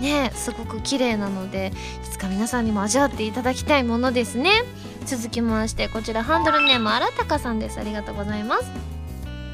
[0.00, 1.72] ねすごく綺麗なので
[2.04, 4.50] いつか皆さんにも味わっていただきたいものですね。
[5.06, 7.78] 続きましてこちらハンドルネームあらたかさんです。
[7.80, 8.64] ありがとうございます。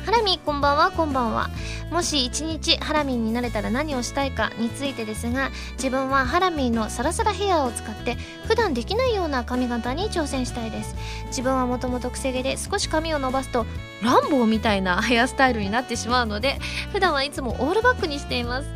[0.05, 0.91] ハラミこんばんは。
[0.91, 1.49] こんばんは。
[1.91, 10.95] もし一日ハラミーになれたら何をしたいかについてですが自分はハラミーのサラサラヘアを使って普段できないような髪型に挑戦したいです。
[11.29, 13.65] 自分はもともとくせ毛で少し髪を伸ばすと
[14.03, 16.59] ランボーみたいなヘアスタイルになってしまうので
[16.93, 18.69] 普段はいつもオールバックにしています。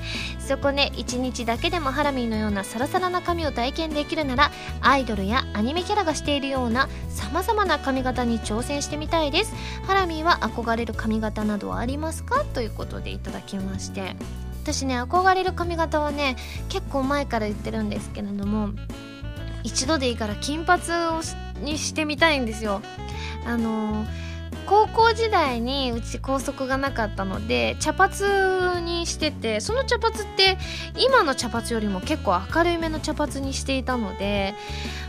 [0.48, 9.54] そこね一日だけでもハラミーのようなサラサラな髪を体験できるならアイドルやアニメキャラがしているようなさまざまな髪型に挑戦してみたいです。
[9.87, 12.44] ハラミーは憧れる髪型などはありますか？
[12.54, 14.16] ということでいただきまして。
[14.62, 16.37] 私ね憧れる髪型はね
[16.70, 18.70] 結構前から言ってるんですけれども
[19.64, 21.20] 一度でいいから金髪を
[21.62, 22.80] にしてみたいんですよ。
[23.46, 24.28] あのー
[24.68, 30.59] 高校時代にうち校則がなかったので茶髪にしててその茶髪って
[30.98, 34.54] 今の茶髪よりも結構明るいめの茶髪にしていたので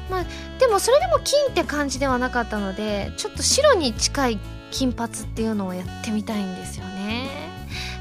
[0.10, 0.26] まあ
[0.60, 4.40] でもそれでも金って感じではなかったのでちょっと白に近い
[4.72, 7.28] 金髪っていうのをやってみたいんですよね。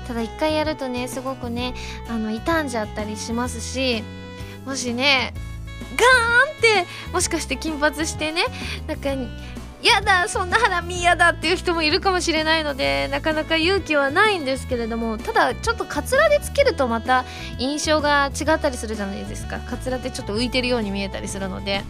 [0.06, 1.74] ただ一回やるとねすごくね
[2.08, 4.02] あの傷んじゃったりしますし
[4.64, 5.34] もしね
[5.96, 8.44] ガーンってもしかして金髪してね
[8.86, 9.10] なんか
[9.82, 17.24] やだそんなハラミ嫌だっていう人もいるかもしれないのでなかなか勇気はないんですけれどもただちょっとカツラでつけるとまた
[17.58, 19.60] 印象が違ったりするじゃないですか。
[19.60, 21.82] カツラってちょっと浮いてるように見えたりするので。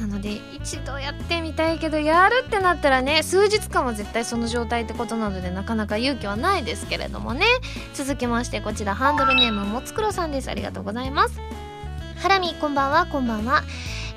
[0.00, 7.46] なので一度やってみたいけどやるってなったらね数日間は絶対その状態ってことなのでなかなか勇気はないですけれどもね。
[7.94, 10.50] 続きましてこちらハンドルネームもつくろさんです。
[10.50, 11.40] ありがとうございます。
[12.18, 13.62] ハラミこんばんはこんばんは。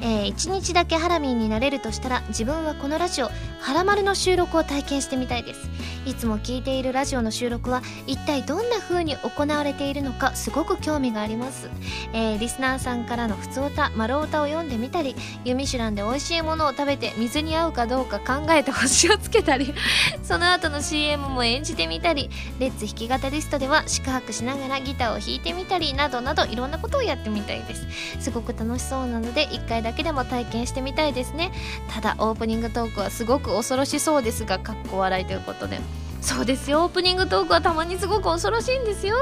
[0.02, 5.70] えー、1日だけハラミーになれるとしたら自分はこのラジオ「ハラマル」の収録を体験してみたいです。
[6.06, 11.70] いつも聞いているラジオの収録は一体どんな風に行われているのかすごく興味があります、
[12.14, 19.74] えー、リスナーさんからの普通歌丸歌を読んでみたりユミシュランで美味しいものを食べて水に合うかどうか考えて星をつけたり
[20.24, 27.86] その後の CM も演じてみたりレッツ弾き語リストでは四苦八苦しながらギターを弾いてみたりなどなどいろんなことをやってみたいです。
[28.20, 31.52] すごく楽しそうなので1回だだけでも体験してみたいですね。
[31.90, 35.82] ただオープニングトークはすごく恐ろしそうですがかっこ笑いということで。
[36.22, 36.84] そうですよ。
[36.84, 39.16] オープニングトークはたまにすごく恐ろしいんですよ。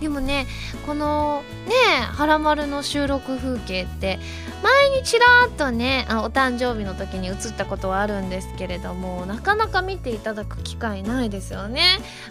[0.00, 0.46] でもね
[0.86, 1.74] このね
[2.04, 4.20] 「はらまる」の収録風景って
[4.62, 11.82] 前にちらっとねあお誕生日の時に映ったことはあるんですけれどもなかなか見ていただく機会ないですよね。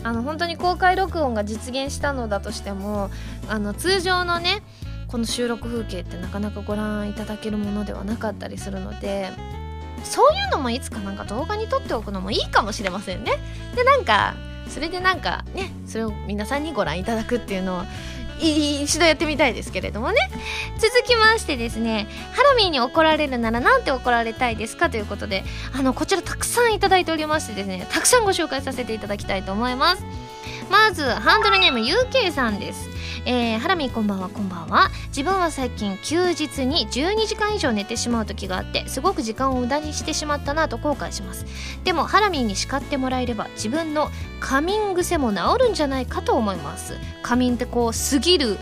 [0.03, 3.09] あの本当に公開録音が実現したのだとしても
[3.49, 4.61] あの通常のね
[5.13, 9.29] この収録風景ってなかなかご覧いただけるものではなかったりするので
[10.03, 13.33] そういうのもいつかなんか動画に撮っておくのもいいかもしれませんね。
[13.75, 14.33] でなんか
[14.67, 17.85] それでなんかねそれを皆さんにご覧いただくっていうのは
[18.39, 20.17] 一度やってみたいですけれどもね。
[20.79, 25.43] 続きましてですねハラミーに怒られるならなんて怒られたいですかということで
[25.77, 30.32] あのこちらたくさんいただいておりましてですねたくさんご紹介させていただきたいと思います。
[30.69, 32.89] まずハンドルネーム UK さんです。
[33.25, 34.89] えー、ハラミこんばんはこんばんは。
[35.07, 41.45] 自分は最近休日に12時間以上寝てしまう時があってすごく時間を無駄にしてしまったなと後悔します。
[41.83, 46.97] でもハラミーに叱ってもらえれば自分の仮眠癖も治るんじゃないかと思います。
[47.21, 48.57] 仮眠ってこう過ぎる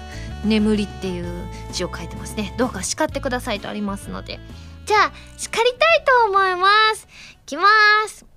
[0.46, 1.26] 眠りっていう
[1.72, 2.54] 字を書いてますね。
[2.58, 4.40] どうか叱ってくださいとありますので。
[4.86, 7.08] じゃあ叱りたいと思います。
[7.34, 7.64] いきま
[8.08, 8.31] す。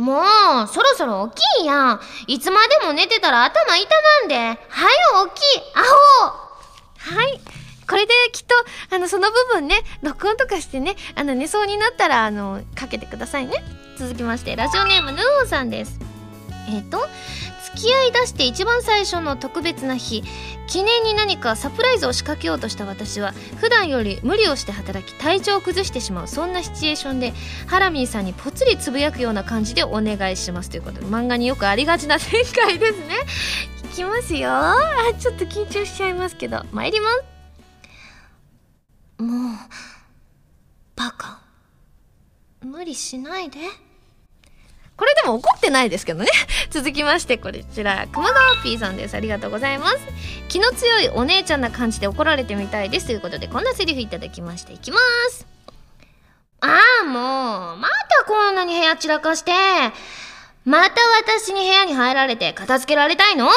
[0.00, 0.22] も
[0.64, 2.00] う、そろそろ起きんやん。
[2.26, 3.86] いつまでも寝てたら頭痛
[4.22, 4.34] なんで。
[4.36, 4.56] はよ
[5.34, 5.82] 起きい、ア
[6.22, 6.50] ホ
[7.16, 7.40] はい。
[7.88, 8.54] これできっと、
[8.94, 13.64] あの、その部分ね、 録音とかしてね、あの、寝そうになったら、あの、かけてくださいね。
[13.98, 15.98] 続きまして、ラジオネーム、ヌーさんです。
[16.68, 17.06] えっ、と、
[17.74, 20.24] 付き合いだして一番最初の特別な日
[20.70, 27.32] 記念に何かサプライズを仕掛けようとした私は普段より無理をして働き体調を崩してしまうそんなシチュエーションで
[27.66, 33.16] ハラミーさんにぽつりつぶやくような感じでお願いしますということで漫画によくありがちな展開ですね。
[33.84, 34.50] いきますよ。
[34.52, 34.76] あ
[35.18, 36.64] ちょっと緊張しちゃいますけど。
[36.70, 37.10] 参りま
[39.18, 39.22] す。
[39.22, 39.56] もう
[40.94, 41.40] バカ。
[42.62, 43.58] 無理しないで。
[45.00, 46.28] これでも怒ってないですけどね。
[46.68, 49.14] 続きまして、こちら、熊川 P さんです。
[49.14, 49.96] ありがとうございます。
[50.48, 53.06] 気の強いお姉ちゃんな感じで怒られてみたいです。
[53.06, 54.72] ということで、こんなセリフいただきました。
[54.72, 54.98] いきま
[55.30, 55.46] す。
[56.60, 59.52] ああ、もう、またこんなに部屋散らかして、
[60.66, 63.48] また私に部屋に入られて片付けられたいの？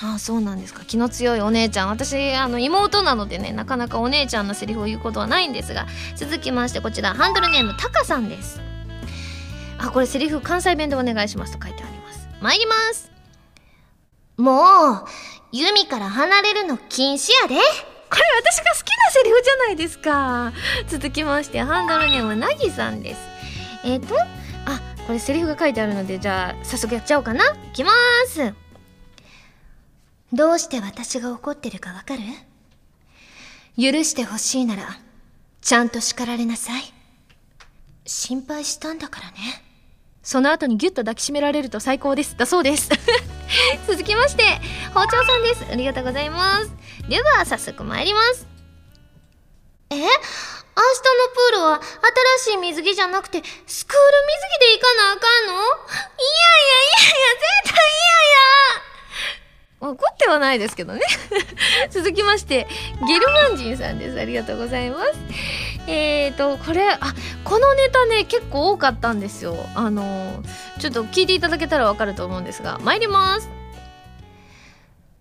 [0.00, 8.60] ああそうなんですか気の強いお姉ちゃん私あの妹なのでねなかなかお姉ちゃんのセリフを言うことはないんですが続きましてこちらハンドルネームタカさんです
[9.78, 12.28] あこれセリフ関西弁でお願いしますと書いてあります。
[12.40, 13.10] 参ります。
[14.36, 15.04] もう
[15.52, 17.54] ユミから離れるの禁止やで。
[18.10, 20.52] これ私が好きなセリフじゃないですか。
[20.88, 23.20] 続きましてハンドルネームなぎさんです。
[23.84, 27.44] えっ、ー、とあこれセリフが書いてあるのでじゃあ早速やっちゃおうかな。
[27.44, 27.90] いきま
[28.28, 28.54] す。
[30.32, 32.22] どうして私が怒ってるかわかる？
[33.76, 34.98] 許してほしいなら
[35.60, 36.82] ちゃんと叱られなさい。
[38.06, 39.36] 心配したんだからね
[40.28, 42.36] その後にギュッと抱きしめられると最高です。
[42.36, 42.90] だそうです。
[43.88, 44.42] 続きまして
[44.92, 45.64] 包丁さんです。
[45.72, 46.70] ありがとうございます。
[47.08, 48.46] では早速参ります。
[49.88, 49.94] え？
[49.94, 51.80] 明日のプールは
[52.44, 55.54] 新しい水着じゃなくてスクール水着で行かなあかんの？
[55.54, 55.72] いやいやい
[56.84, 57.82] やいや絶対
[59.80, 59.92] 嫌や。
[59.92, 61.00] 怒ってはないですけどね。
[61.88, 62.68] 続きまして
[63.06, 64.20] ゲルマンジンさんです。
[64.20, 65.12] ありがとうございます。
[65.86, 66.98] えーとこれあ
[67.48, 69.56] このネタね結構多かったんですよ。
[69.74, 70.42] あの
[70.78, 72.78] ちょっと聞いていただけたらわかると思うんですが。
[72.80, 73.48] 参ります。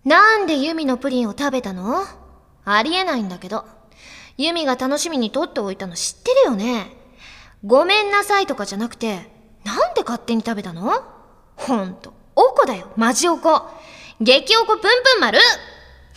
[0.03, 2.03] なんでユミのプリンを食べたの？
[2.65, 3.65] ありえないんだけど。
[4.37, 6.91] ユミが楽しみに取っておいたの知ってるよね？
[7.65, 9.31] ごめんなさいとかじゃなくて
[9.63, 11.01] なんで勝手に食べたの？
[11.55, 12.13] ほんと。
[12.35, 12.91] おこだよ。
[12.97, 13.69] マジおこ。
[14.19, 15.39] 激おこぷんぷん丸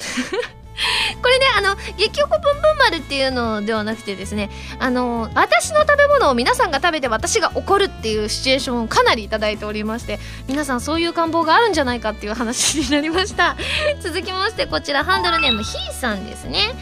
[1.22, 10.18] これね、あの、激おこぷんぷん丸っていうのではなくてですね、あの、私の食べ物を皆さんが食べて私が怒るっていうシチュエーションをかなりいただいておりまして、
[10.48, 13.56] 皆さんそういう願望があるんじゃないかっていう話になりました。
[14.00, 16.74] 続きまして、こちらハンドルネームひーさんですね。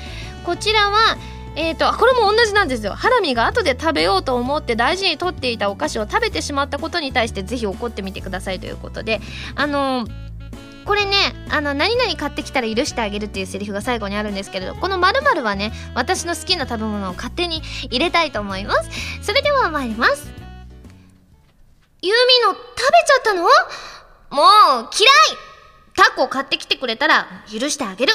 [0.44, 1.16] こちらは、
[1.56, 9.20] えーと、これも同じなんですよハラミが後で食べようと思って大事にとっていたお菓子を食べてしまったことに対してぜひ怒ってみてくださいということで
[9.56, 10.27] あのー
[10.88, 17.60] これねあの何々買ってきたら許してあげるっていうセリフが最後にあるんですけれどこの〇〇はね私の好きな食べ物を勝手に
[17.90, 18.88] 入れたいと思います。
[19.20, 20.32] それでは参ります。
[22.00, 23.42] ユミの食べちゃったの？
[23.42, 25.38] もう嫌い！
[25.94, 28.14] タコ買ってきてくれたら許してあげる。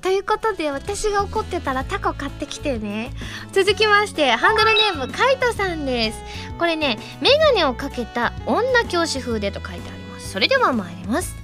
[0.00, 3.12] ということで私が怒ってたらタコ買ってきてね。
[3.52, 6.18] 続きましてハンドルネームカイトさんです。
[6.58, 10.30] これねメガネをかけた女教師風でと書いてあります。
[10.30, 11.39] それでは参ります。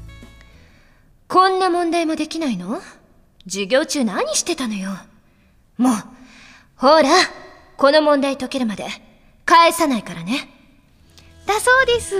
[1.29, 2.81] こんな問題もできないの？
[3.49, 4.91] 授業中何してたのよ？
[5.77, 5.93] もう、
[6.77, 7.09] ほら、
[7.77, 8.87] この問題解けるまで
[9.45, 10.51] 返さないからね。
[11.47, 12.15] だそうです。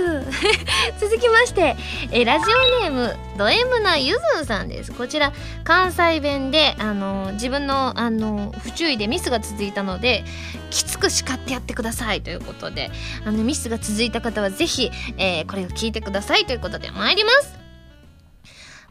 [0.99, 1.75] 続きまして、
[2.11, 4.93] えラジオネーム、ド M なゆずんさんです。
[4.93, 5.33] こちら、
[5.65, 10.23] 関西弁で、あの、自分の、あの、不注意でミスが続いたので、
[10.69, 12.89] きつく叱ってやってくださいということで、
[13.25, 17.56] あの、ミスが続いた方はぜひ、えー、これを聞いてくださいということで参ります。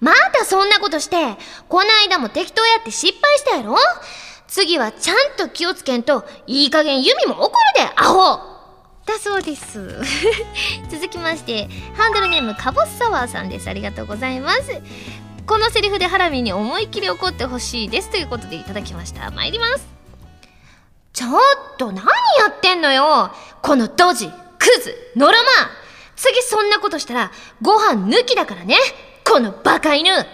[0.01, 1.17] またそんなことして、
[1.69, 3.77] こないだも適当やって失敗したやろ？
[4.47, 8.57] 次はちゃんと気をつけんと、いい加減弓も怒るで、アホ
[9.07, 10.01] だそうです。
[10.91, 13.69] 続きまして、ハンドルネームカボスサワーさんです。
[13.69, 14.63] ありがとうございます。
[15.47, 19.31] このセリフでハラミに思いっきり怒ってほしいですということでいただきました。
[19.31, 19.87] 参ります。
[21.13, 21.31] ちょっ
[21.79, 23.31] と何やってんのよ
[23.63, 25.71] このドジ、クズ、ノロマ
[26.15, 27.33] 次そんなことしたら
[27.63, 28.77] ご飯抜きだからね
[29.29, 30.13] このバカ犬。
[30.13, 30.29] バカ犬？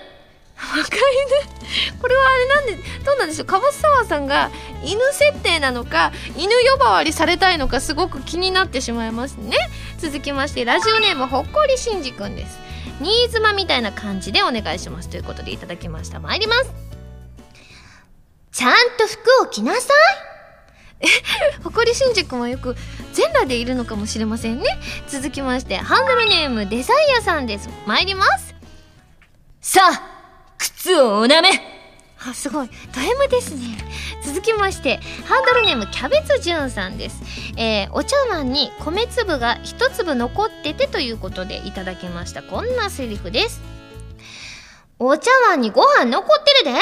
[2.00, 3.46] これはあれなんでどうなんでしょう？
[3.46, 4.50] かぼす沢さんが
[4.84, 9.56] 犬設定なのか犬呼ばわりされたいのかすごく気になってしまいますね。
[9.98, 12.60] 続きましてラジオネームほっこりしんじくんです。
[13.00, 15.08] 新妻みたいな感じでお願いします。
[15.08, 16.20] ということでいただきました。
[16.20, 16.72] 参ります。
[18.52, 19.92] ちゃんと服を着なさ
[21.00, 21.00] い。
[21.00, 21.06] え、
[21.64, 22.76] ほこりしんじくんはよく
[23.12, 24.66] 全裸でいるのかもしれませんね。
[25.08, 27.68] 続きまして、ハンドルネームデザイアさんです。
[27.86, 28.51] 参ります。
[29.64, 31.48] さあ靴をおなめ。
[32.28, 32.70] あすごい。
[32.92, 33.78] ド M ですね。
[34.24, 37.22] 続きましてハンドルネームキャベツじゅんさんです、
[37.56, 42.42] えー、お茶碗に米粒が一粒残っててということでいただきました。
[42.42, 43.60] こんなセリフです。
[44.98, 46.80] お茶碗にご飯残ってるで。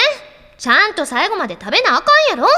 [0.56, 2.04] ちゃんと最後まで食べなあか
[2.34, 2.48] んやろ。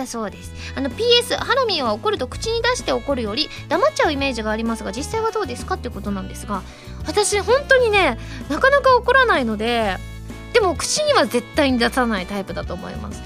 [0.00, 0.52] だそうです。
[0.74, 6.62] あの PS ハラミーは怒ると口に出して怒るより黙っちゃうイメージがありますが実際はどうですかってことなんですが
[7.06, 9.96] 私本当にねなかなか怒らないので
[10.52, 13.22] でも口には絶対に出さないタイプだと思います。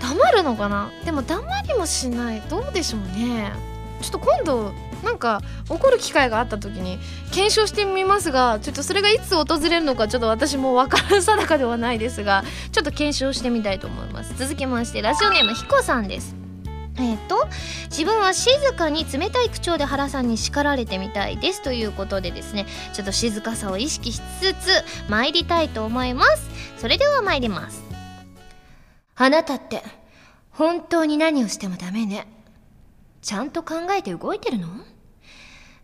[0.00, 0.90] 黙るのかな？
[1.04, 2.40] でも黙りもしない。
[2.48, 3.52] どうでしょうね。
[4.00, 4.72] ちょっと今度
[5.04, 6.98] なんか怒る機会があった時に
[7.32, 14.34] 検証してみますがちょっとそれがいつ訪れるのかちょっと私も分から定かではないですがちょっと検証してみたいと思います。
[14.36, 16.34] 続きましてラジオネームひこさんです。
[16.96, 17.48] えっ、ー、と
[17.86, 21.62] 自分は静かに冷たい口調で原さんに叱られてみたいです。
[21.62, 26.48] ということでですねちょっと静かさを意識しつつ参りたいと思います。
[26.78, 27.82] それでは参ります。
[29.16, 29.82] あなたって
[30.50, 32.26] 本当に何をしてもダメね。
[33.22, 34.68] ちゃんと考えて動いてるの？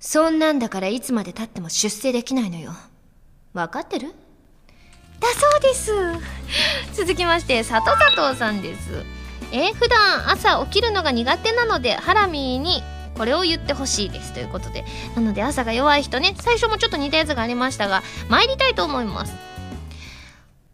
[0.07, 2.71] そんなんだからいつまでたっても出世できないのよ。
[3.53, 4.15] 分かってる？
[5.19, 5.93] だそうです。
[6.95, 9.03] 続きまして佐藤佐藤さんです。
[9.51, 12.85] え普段朝起きるのが苦手なのでハラミーに
[13.19, 14.33] これを言ってほしいです。
[14.33, 14.85] ということで。
[15.17, 16.37] なので朝が弱い人ね。
[16.39, 19.33] 最初もちょっと似たやつがありましたが参りたいと思います。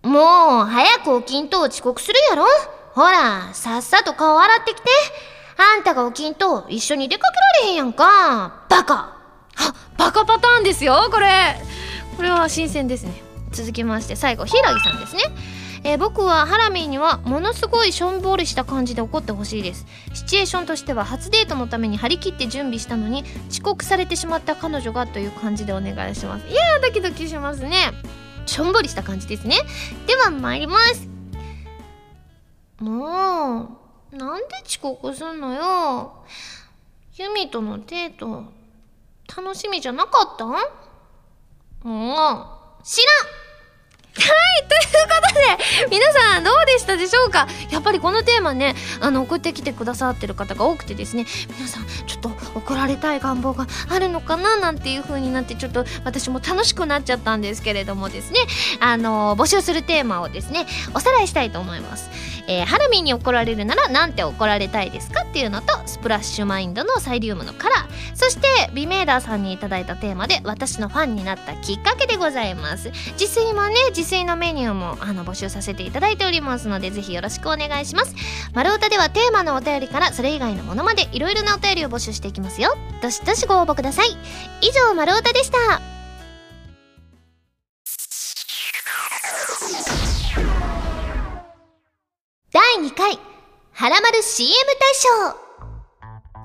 [0.02, 2.44] もう早く起きんと遅刻するやろ？
[2.90, 4.82] ほらさっさと顔洗ってきて。
[5.56, 8.66] あんたが起きんと一緒に出かけられへんやんか。
[8.68, 9.21] バカ。
[9.56, 11.56] あバカパターンですよこれ。
[12.16, 13.12] これは新鮮ですね。
[13.52, 15.22] 続きまして最後平木さんですね。
[15.84, 19.84] えー、僕はハラミーにはものすごいしょんぼりした感じで怒ってほしいです。
[20.14, 26.46] シチュエーションとしては初デートのために張り切って準備したのに遅刻されてしまった彼女がという感じでお願いします。
[26.46, 27.92] いやードキドキしますね。
[28.46, 29.56] しょんぼりした感じですね。
[30.06, 31.08] では参ります。
[32.78, 33.78] も
[34.12, 36.24] うなんで遅刻すんのよ。
[37.16, 38.44] ユミとのデート。
[39.36, 40.44] 楽しみじゃなかった？
[40.44, 40.48] ん。
[40.48, 40.56] も
[42.80, 43.42] う知らん。
[44.14, 47.48] はい、ということで、皆さんどうでしたでしょうか？
[47.70, 51.24] やっぱりこのテーマね、あの、送ってきてくださってる方が多くてですね、
[51.56, 58.40] 皆さん、ちょっと怒られたい願望があるのかななんていう風になって、ちょっと私も楽しくなっちゃったんですけれどもですね、
[58.80, 62.10] あの、募集するテーマをですね、おさらいしたいと思います。
[62.48, 65.22] えー、ハラミーに怒られるならなんて怒られたいですか？
[65.22, 67.92] っていうのとスプラッシュマインドのサイリウムのカラー。
[68.14, 72.90] そしてビメーダーさんにいただいたテーマで私のファンになったきっかけでございます。
[73.18, 78.14] 自炊もね自炊のメニューもあの募集させていただいておりますのでぜひよろしくお願いします。
[78.52, 82.76] 丸太ではテーマのお便りからそれ以外のものまでいろいろなお便りを募集していきますよ。
[83.00, 84.08] どしどしご応募ください。
[84.60, 86.01] 以上丸太でした。
[92.52, 93.18] 第2回、
[93.72, 94.94] はらまる CM 大
[95.32, 95.42] 賞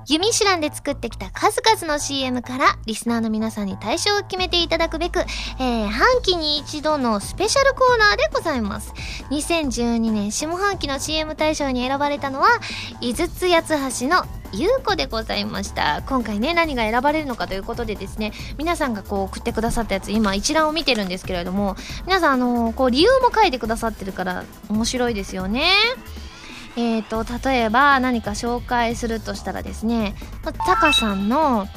[0.08, 8.93] ユミシュランで作ってきた数々の CM からリスナーの皆さんに対象を決めていただくべく、えー、半期に一度のスペシャルコーナーでございます。
[9.32, 12.47] 2012年下半期の CM 大賞に選ばれたのは、
[13.01, 16.03] 井筒八橋のゆうこでございました。
[16.07, 21.75] 今回ね何が選ばれるのかということでですね皆さんがこう送ってくださったやつ今一覧を見てるんですけれども
[22.05, 25.71] 皆さんあのー、こう理由も書いてくださってるから面白いですよね。
[26.75, 31.67] えーと、例えば何か紹介するとしたらですねタカさんの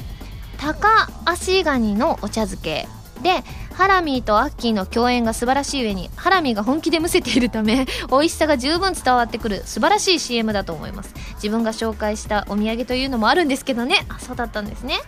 [0.59, 2.87] タカ足ガニのお茶漬け。
[3.21, 3.43] で
[3.73, 11.13] ハラミーとアッキーの共演が素晴らしい上にハラミーが本気でむせているため 美味しさが十分伝わってくる素晴らしい CM だと思います。
[11.35, 14.05] 自分が紹介したお土産というのもあるんですけどね。
[14.09, 14.99] あそうだったんですね。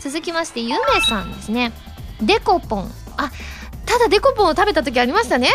[0.00, 0.76] 続きましてゆめ
[1.08, 1.72] さんですね。
[2.20, 2.92] デコポン。
[3.16, 3.30] あ
[3.86, 5.50] ただデコポンを食べた時ありましたね。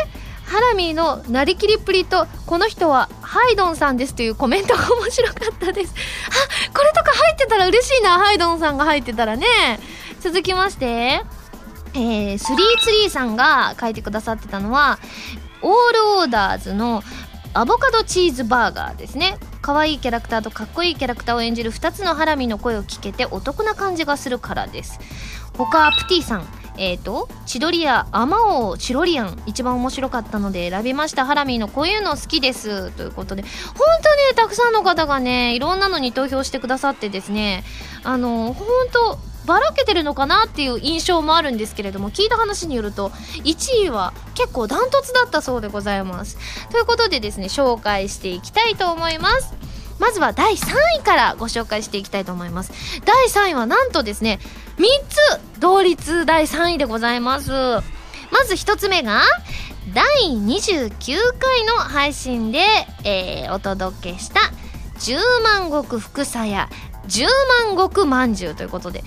[0.46, 5.94] ハラミーのなりきりっぷりとこの人はハイドンさんですというコメントが面白かったです。
[5.94, 9.46] あこれとか入ってたら嬉しいなハイドンさんが入ってたらね。
[10.22, 11.22] 続きまして
[11.96, 15.00] えー、スリーツリーさんが書いてくださってたのは
[15.62, 17.04] オールオーダーズの
[17.56, 19.38] アボカドチーズバーガーですね。
[19.62, 25.00] 可愛いキャラクターとかっこいいキャラクターを演じる2つのハラミの声を聞けてお得な感じがするからです。
[25.56, 26.48] 他プティさん。
[26.76, 29.42] えっ、ー、と千鳥屋アマオチロリアン。
[29.46, 31.28] 一番面白かったので選びました。
[31.28, 32.90] ハラミーのこういうの好きです。
[32.92, 33.44] ということで。
[33.44, 33.52] 本
[34.02, 37.64] 当ねたくさんの方がねいろんなのに投票してくださってですね。
[38.04, 43.10] あの本当ばらけてるのかなっていう印象もあるんですけれども聞いた話によると
[43.44, 46.38] 1位は結構ダントツだったそうでございます。
[46.70, 49.54] ということでですね紹介していきたいと思います。
[50.00, 52.72] まずは第3位からご紹介していきたいと思います。
[53.06, 54.40] 第3位はなんとですね
[54.78, 54.84] 3
[55.56, 57.52] つ同率第3位でございます。
[57.52, 59.22] まず1つ目が
[59.94, 60.90] 第29
[61.38, 62.60] 回の配信で、
[63.04, 64.40] えー、お届けした
[65.00, 66.70] 10万石福さや
[67.08, 67.28] 10
[67.76, 69.04] 万石まんじゅうということで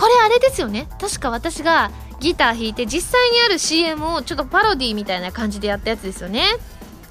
[0.00, 0.88] これあれですよね。
[0.98, 1.90] 確か私が
[2.20, 6.44] ギター弾いて実際にある CM をちょっとパロディみたいな感じでやったやつですよね。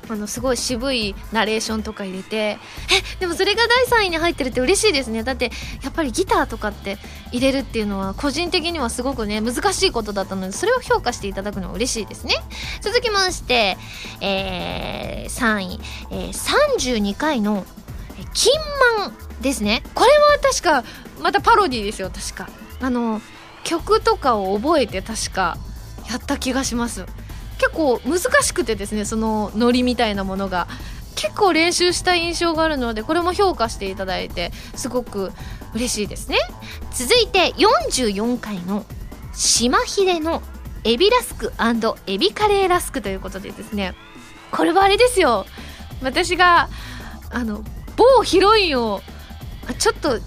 [0.10, 2.36] あのすごい渋いナレーションとか入れて。
[2.38, 2.58] え
[3.20, 3.62] でもそれが
[3.92, 5.22] 第3位に入ってるって嬉しいですね。
[5.22, 5.52] だって
[5.84, 6.98] やっぱりギターとかって
[7.32, 12.34] 入れるっていうのは個人的にはすごくね難しいことだったのでそれを評価していただくのは嬉しいですね。
[12.82, 13.78] 続きまして、
[14.20, 15.80] えー、3位、
[16.10, 17.68] えー、32回の
[18.34, 18.54] 「金
[18.98, 19.84] 満」ですね。
[19.94, 20.84] これは確か
[21.22, 22.69] またパロディですよ確か。
[22.82, 23.22] あの
[23.64, 25.58] 曲とかを覚えて確か
[26.10, 27.06] やった気がします。
[27.58, 30.68] 結構難しくてですねそのノリみたいなものが。
[31.16, 35.34] 結構練習した印象があるのでこれも評価していただいてすごく
[35.74, 36.38] 嬉しいですね。
[36.94, 38.86] 続いて44回の
[39.36, 40.42] 「島秀の
[40.86, 41.52] エビラスク
[42.08, 43.96] エビカレーラスク」ということでですね。
[44.52, 45.46] これはあれですよ。
[46.02, 46.70] 私が
[47.32, 47.66] あの
[47.98, 49.02] 某ヒロインを
[49.78, 50.22] ちょっと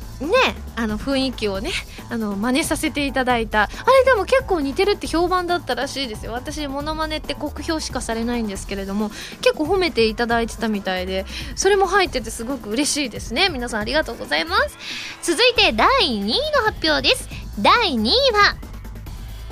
[0.76, 1.70] あの雰囲気をね
[2.10, 3.62] あの真似させていただいた。
[3.62, 6.32] あれでも結構似てるって評判だったらしいですよ。
[6.32, 9.10] 私モノマネって酷評しかされないんですけれども
[9.40, 13.48] 結構褒めていただいてたみたいでそれも入っててすごく嬉しいですね。
[13.48, 14.78] 皆さんありがとうございます。
[15.22, 17.28] 続いて第2位の発表です。
[17.58, 18.56] 第2位は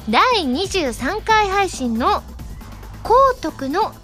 [0.08, 2.22] 第23回配信の
[3.02, 3.94] 「高徳の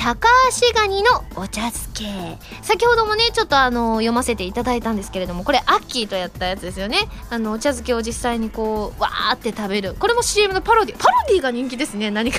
[0.00, 0.28] 高
[0.62, 2.38] 橋ガニのお茶漬け。
[2.62, 6.96] 先ほどもねちょっとあの読ませていただいたんですけれどもこれアッキーとやったやつですよね。
[7.28, 9.94] あのお茶漬けを実際にこうわーって食べる。
[9.94, 10.98] これも CM のパロディ。
[10.98, 12.38] パロディが人気ですね何か。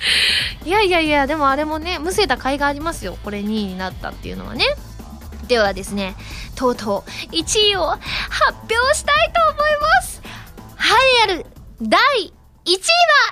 [0.64, 3.18] いやいやいやでもあれもねむせた甲斐がありますよ。
[3.22, 4.64] これ2位になったっていうのはね。
[5.46, 6.16] ではですね
[6.56, 8.00] とうとう1位を発
[8.60, 10.22] 表したいと思います。
[10.78, 11.46] 栄えある
[11.82, 12.00] 第
[12.64, 12.78] 1位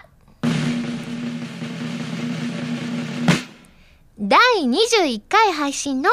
[0.05, 0.12] は
[4.25, 6.09] 第21回配信の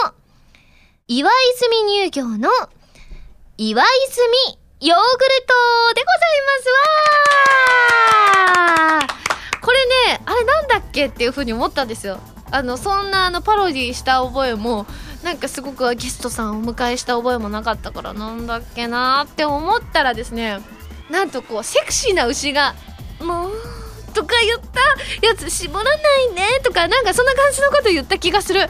[1.07, 2.49] 岩泉乳業の
[3.55, 4.27] 岩泉
[4.81, 6.41] ヨーグルトでござい
[8.87, 12.19] ますわこれね、あれなんだっけっていう風に思ったんですよ。
[12.49, 14.87] あの、そんなあのパロディした覚えも、
[15.23, 20.57] なんかすごくゲストさんをお迎えした覚えもなかったからなんだっけなって思ったらですね、
[21.11, 22.73] なんとこう、セクシーな牛が、
[23.21, 23.78] もう、
[24.19, 24.81] とか言った
[25.25, 25.91] やつ絞らな
[26.31, 28.59] いねとかなんかそんな感じのこと言った気がする。
[28.59, 28.69] やっ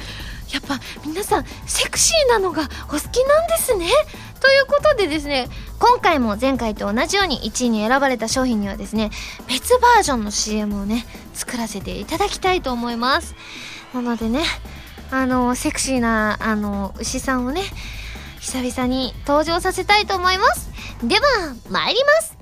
[0.68, 3.88] ぱ皆さんセクシーなのがお好きなんですね。
[4.40, 5.48] ということでですね
[5.80, 9.10] 今回も前回と同じように1位に選ばれた商品にはですね
[9.48, 13.36] 別バージョンの CM をね作らせていただきたいと思います。
[13.94, 14.44] なのでね
[15.12, 17.64] あのセクシーなあの牛さんをね
[18.40, 20.70] 久々に登場させたいと思います。
[21.04, 22.38] では参ります。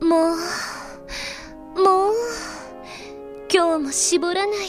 [0.00, 0.85] もう。
[1.76, 2.14] もう、
[3.52, 4.68] 今日も絞らない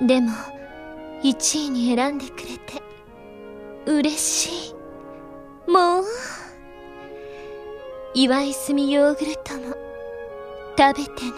[0.00, 0.06] で。
[0.06, 0.32] でも、
[1.22, 2.82] 1位に選んでくれて、
[3.86, 4.74] 嬉しい。
[5.70, 6.04] もう、
[8.14, 9.74] 岩泉ヨーグルトも、
[10.76, 11.32] 食べてね。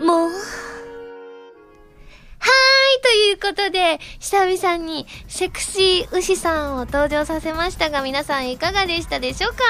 [0.00, 0.73] もう。
[3.34, 9.64] はーい、ということで、久々にセクシー牛さんを登場させましたが、皆さんいかがでしたでしょうか？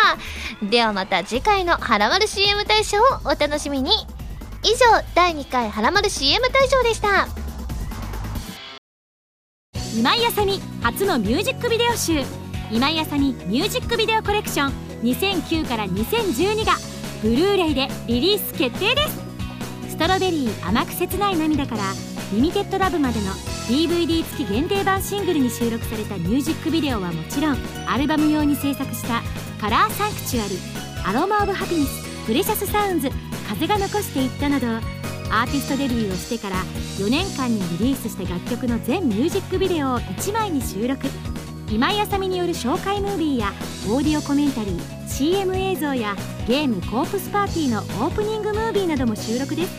[0.63, 3.91] ではまた次回のハラマル CM 大賞をお楽しみに。
[4.63, 7.29] 以上、第2回ハラマル CM 大賞でした。
[9.97, 12.23] 今井あさみ初のミュージックビデオ集
[12.73, 16.73] 今井あさみミュージックビデオコレクション2009から2012が
[17.23, 21.83] ブルーレイでリリース決定ですストロベリー甘く切ない涙から
[22.33, 23.27] リミテッドラブまでの
[23.69, 27.57] DVD 付き限定版シングルに収録されたミュージックビデオはもちろん
[27.87, 29.23] アルバム用に制作した
[29.59, 30.59] 「カラーサンクチュアリ」
[31.07, 33.11] 「アロマ・オブ・ハピネス」「プレシャス・サウンズ」
[33.49, 36.57] 「風が残していった」などアーティストデビューをしてから
[36.99, 41.09] 4年間にリリースした楽曲の全ミュージックビデオを1枚に収録。
[41.71, 43.53] 今井あさみによる紹介ムービーや
[43.89, 46.15] オーディオコメンタリー CM 映像や
[46.47, 49.71] ゲーム「コープスパーティー」のオープニングムービーなども収録です。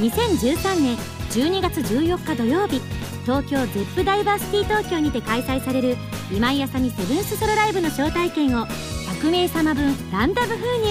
[0.00, 0.96] 2013年
[1.30, 2.80] 12月14日土曜日
[3.22, 5.96] 東京ゼップダイバーシティ東京にて開催される
[6.32, 10.88] 今井あさみセブンスソロライブの招待券を100名様分ランダム封入。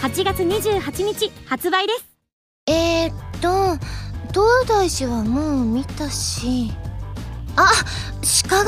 [0.00, 2.06] 8月28日発売です。
[2.68, 3.76] えー、っと
[4.28, 6.70] 東大寺はもう見たし
[7.56, 7.68] あ
[8.48, 8.64] 鹿がい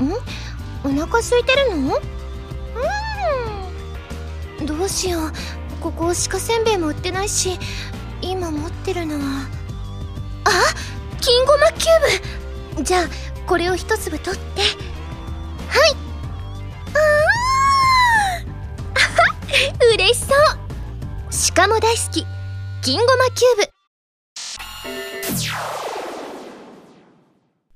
[0.00, 0.06] る？
[0.84, 0.92] うん。
[0.98, 1.96] お腹空いてるの？
[4.60, 4.66] うん。
[4.66, 5.32] どうしよう。
[5.80, 7.58] ここ鹿せんべいも売ってないし
[8.28, 9.48] 今持ってるのは。
[10.44, 10.50] あ？
[11.20, 12.84] 金ごまキューブ。
[12.84, 13.08] じゃあ
[13.46, 14.60] これを一粒取って。
[14.60, 15.96] はい。
[16.94, 19.88] あー。
[19.94, 20.38] 嬉しそう。
[21.54, 22.26] 鹿も大好き。
[22.82, 23.72] 金ごまキューブ。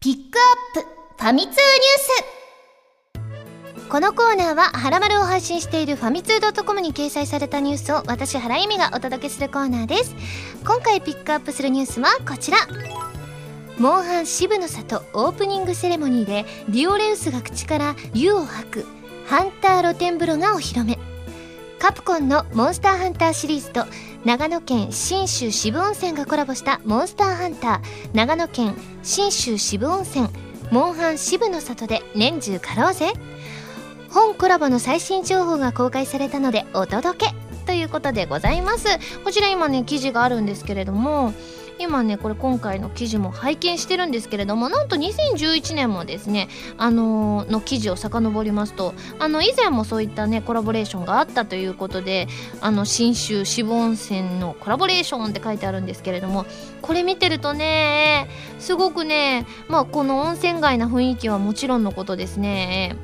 [0.01, 0.39] ピック
[0.77, 0.89] アップ。
[1.19, 2.42] ファミ通ニュース。
[3.93, 10.15] このコーナーは、ハラマルを配信しているファミツー .com に掲載されたニュースを私、原由美がお届けするコーナーです。
[10.65, 12.57] 今回ピックアップするニュースはこちら。
[13.77, 18.87] モンハン渋の里オープニングセレモニーでリオレウスが口から湯を吐く
[19.27, 20.99] ハンター露天風呂がお披露目。
[21.79, 23.85] カプコンのモンスターハンターシリーズと
[24.25, 30.31] 長野県信州渋温泉がコラボしたモンスターハンター長野県信州渋温泉
[30.71, 33.13] モンハン渋の里で年中かろうぜ
[34.13, 37.35] 本コラボの最新情報が公開されたのでお届け
[37.65, 38.87] ということでございます。
[39.25, 41.33] こちら今ね記事があるんですけれども
[41.79, 52.29] 今ねこれ今回の記事も拝見してるんですけれどもなんと2011年もですねあのー、の記事を遡りますとあの以前もそういったねコラボレーションがあったということで
[52.61, 56.45] あの信州渋温泉のコラボレーションって書いてあるんですけれども
[56.83, 62.97] これ見てるとねすごくねまあこの温泉街な雰囲気はもちろんのことですね。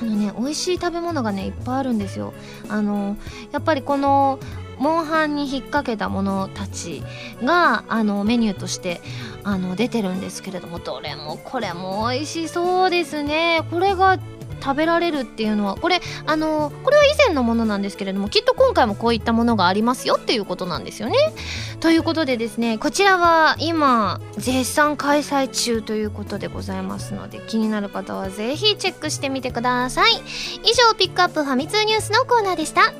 [0.00, 2.32] あのね美味しい食べ物がねいっぱいあるんですよ。
[2.68, 3.16] あの
[3.52, 4.38] やっぱりこの
[4.78, 7.02] モンハンに引っ掛けたものたち
[7.42, 9.00] があのメニューとして
[9.42, 13.62] あの出てるんですけれどもどれもこれも美味しそうですね。
[13.70, 14.18] これが
[14.60, 21.16] 食べられるっていうのはこれあのこれは以前のものなんですけれどもきっと今回もこういったものがありますよっていうことなんですよね。
[21.80, 30.12] ということでですねこちらは今絶賛開催中ということでございますので気になる方はぜひチェックしてみてください。
[30.64, 32.92] 以上ピックアップファミ通ニュースのコーナーでした。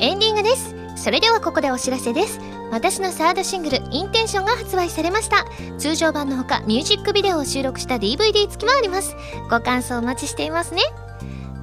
[0.00, 0.67] エンディングです。
[1.08, 2.38] それではここでお知らせです。
[2.70, 5.46] 私のサードシングル「インテンション」が発売されました。
[5.78, 9.16] 通常版のほかミュージックビデオを収録した DVD 付きもあります。
[9.50, 10.82] ご感想お待ちしていますね。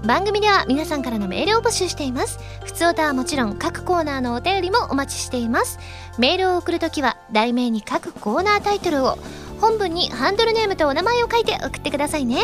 [0.04, 2.40] 番組では皆さんからのメールを募集しています。
[2.64, 5.78] 普通歌はもちろん各コーナーのお便りもお待ちしています。
[6.18, 9.20] メールを送るときは題名に各コーナータイトルを
[9.62, 12.40] 本文にハンドルネームとお名前を書いて送ってくださいね。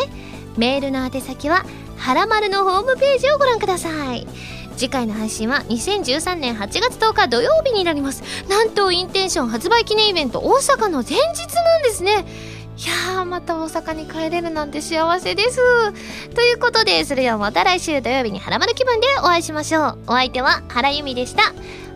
[0.56, 1.64] メールの宛先は
[1.96, 4.24] はらまるのホームページをご覧ください。
[4.76, 8.22] 次回の配信は2013年8月10日土曜日になります。
[8.48, 12.24] なんとインテンション発売記念イベント大阪の前日なんですね。
[12.78, 15.60] いやーまた大阪に帰れるなんて幸せです。
[16.34, 19.98] ということでそれではまた来週土曜日にハラマル気分でお会いしましょう。
[20.08, 21.52] お相手は原由美でした。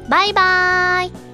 [0.08, 1.25] バイバーイ。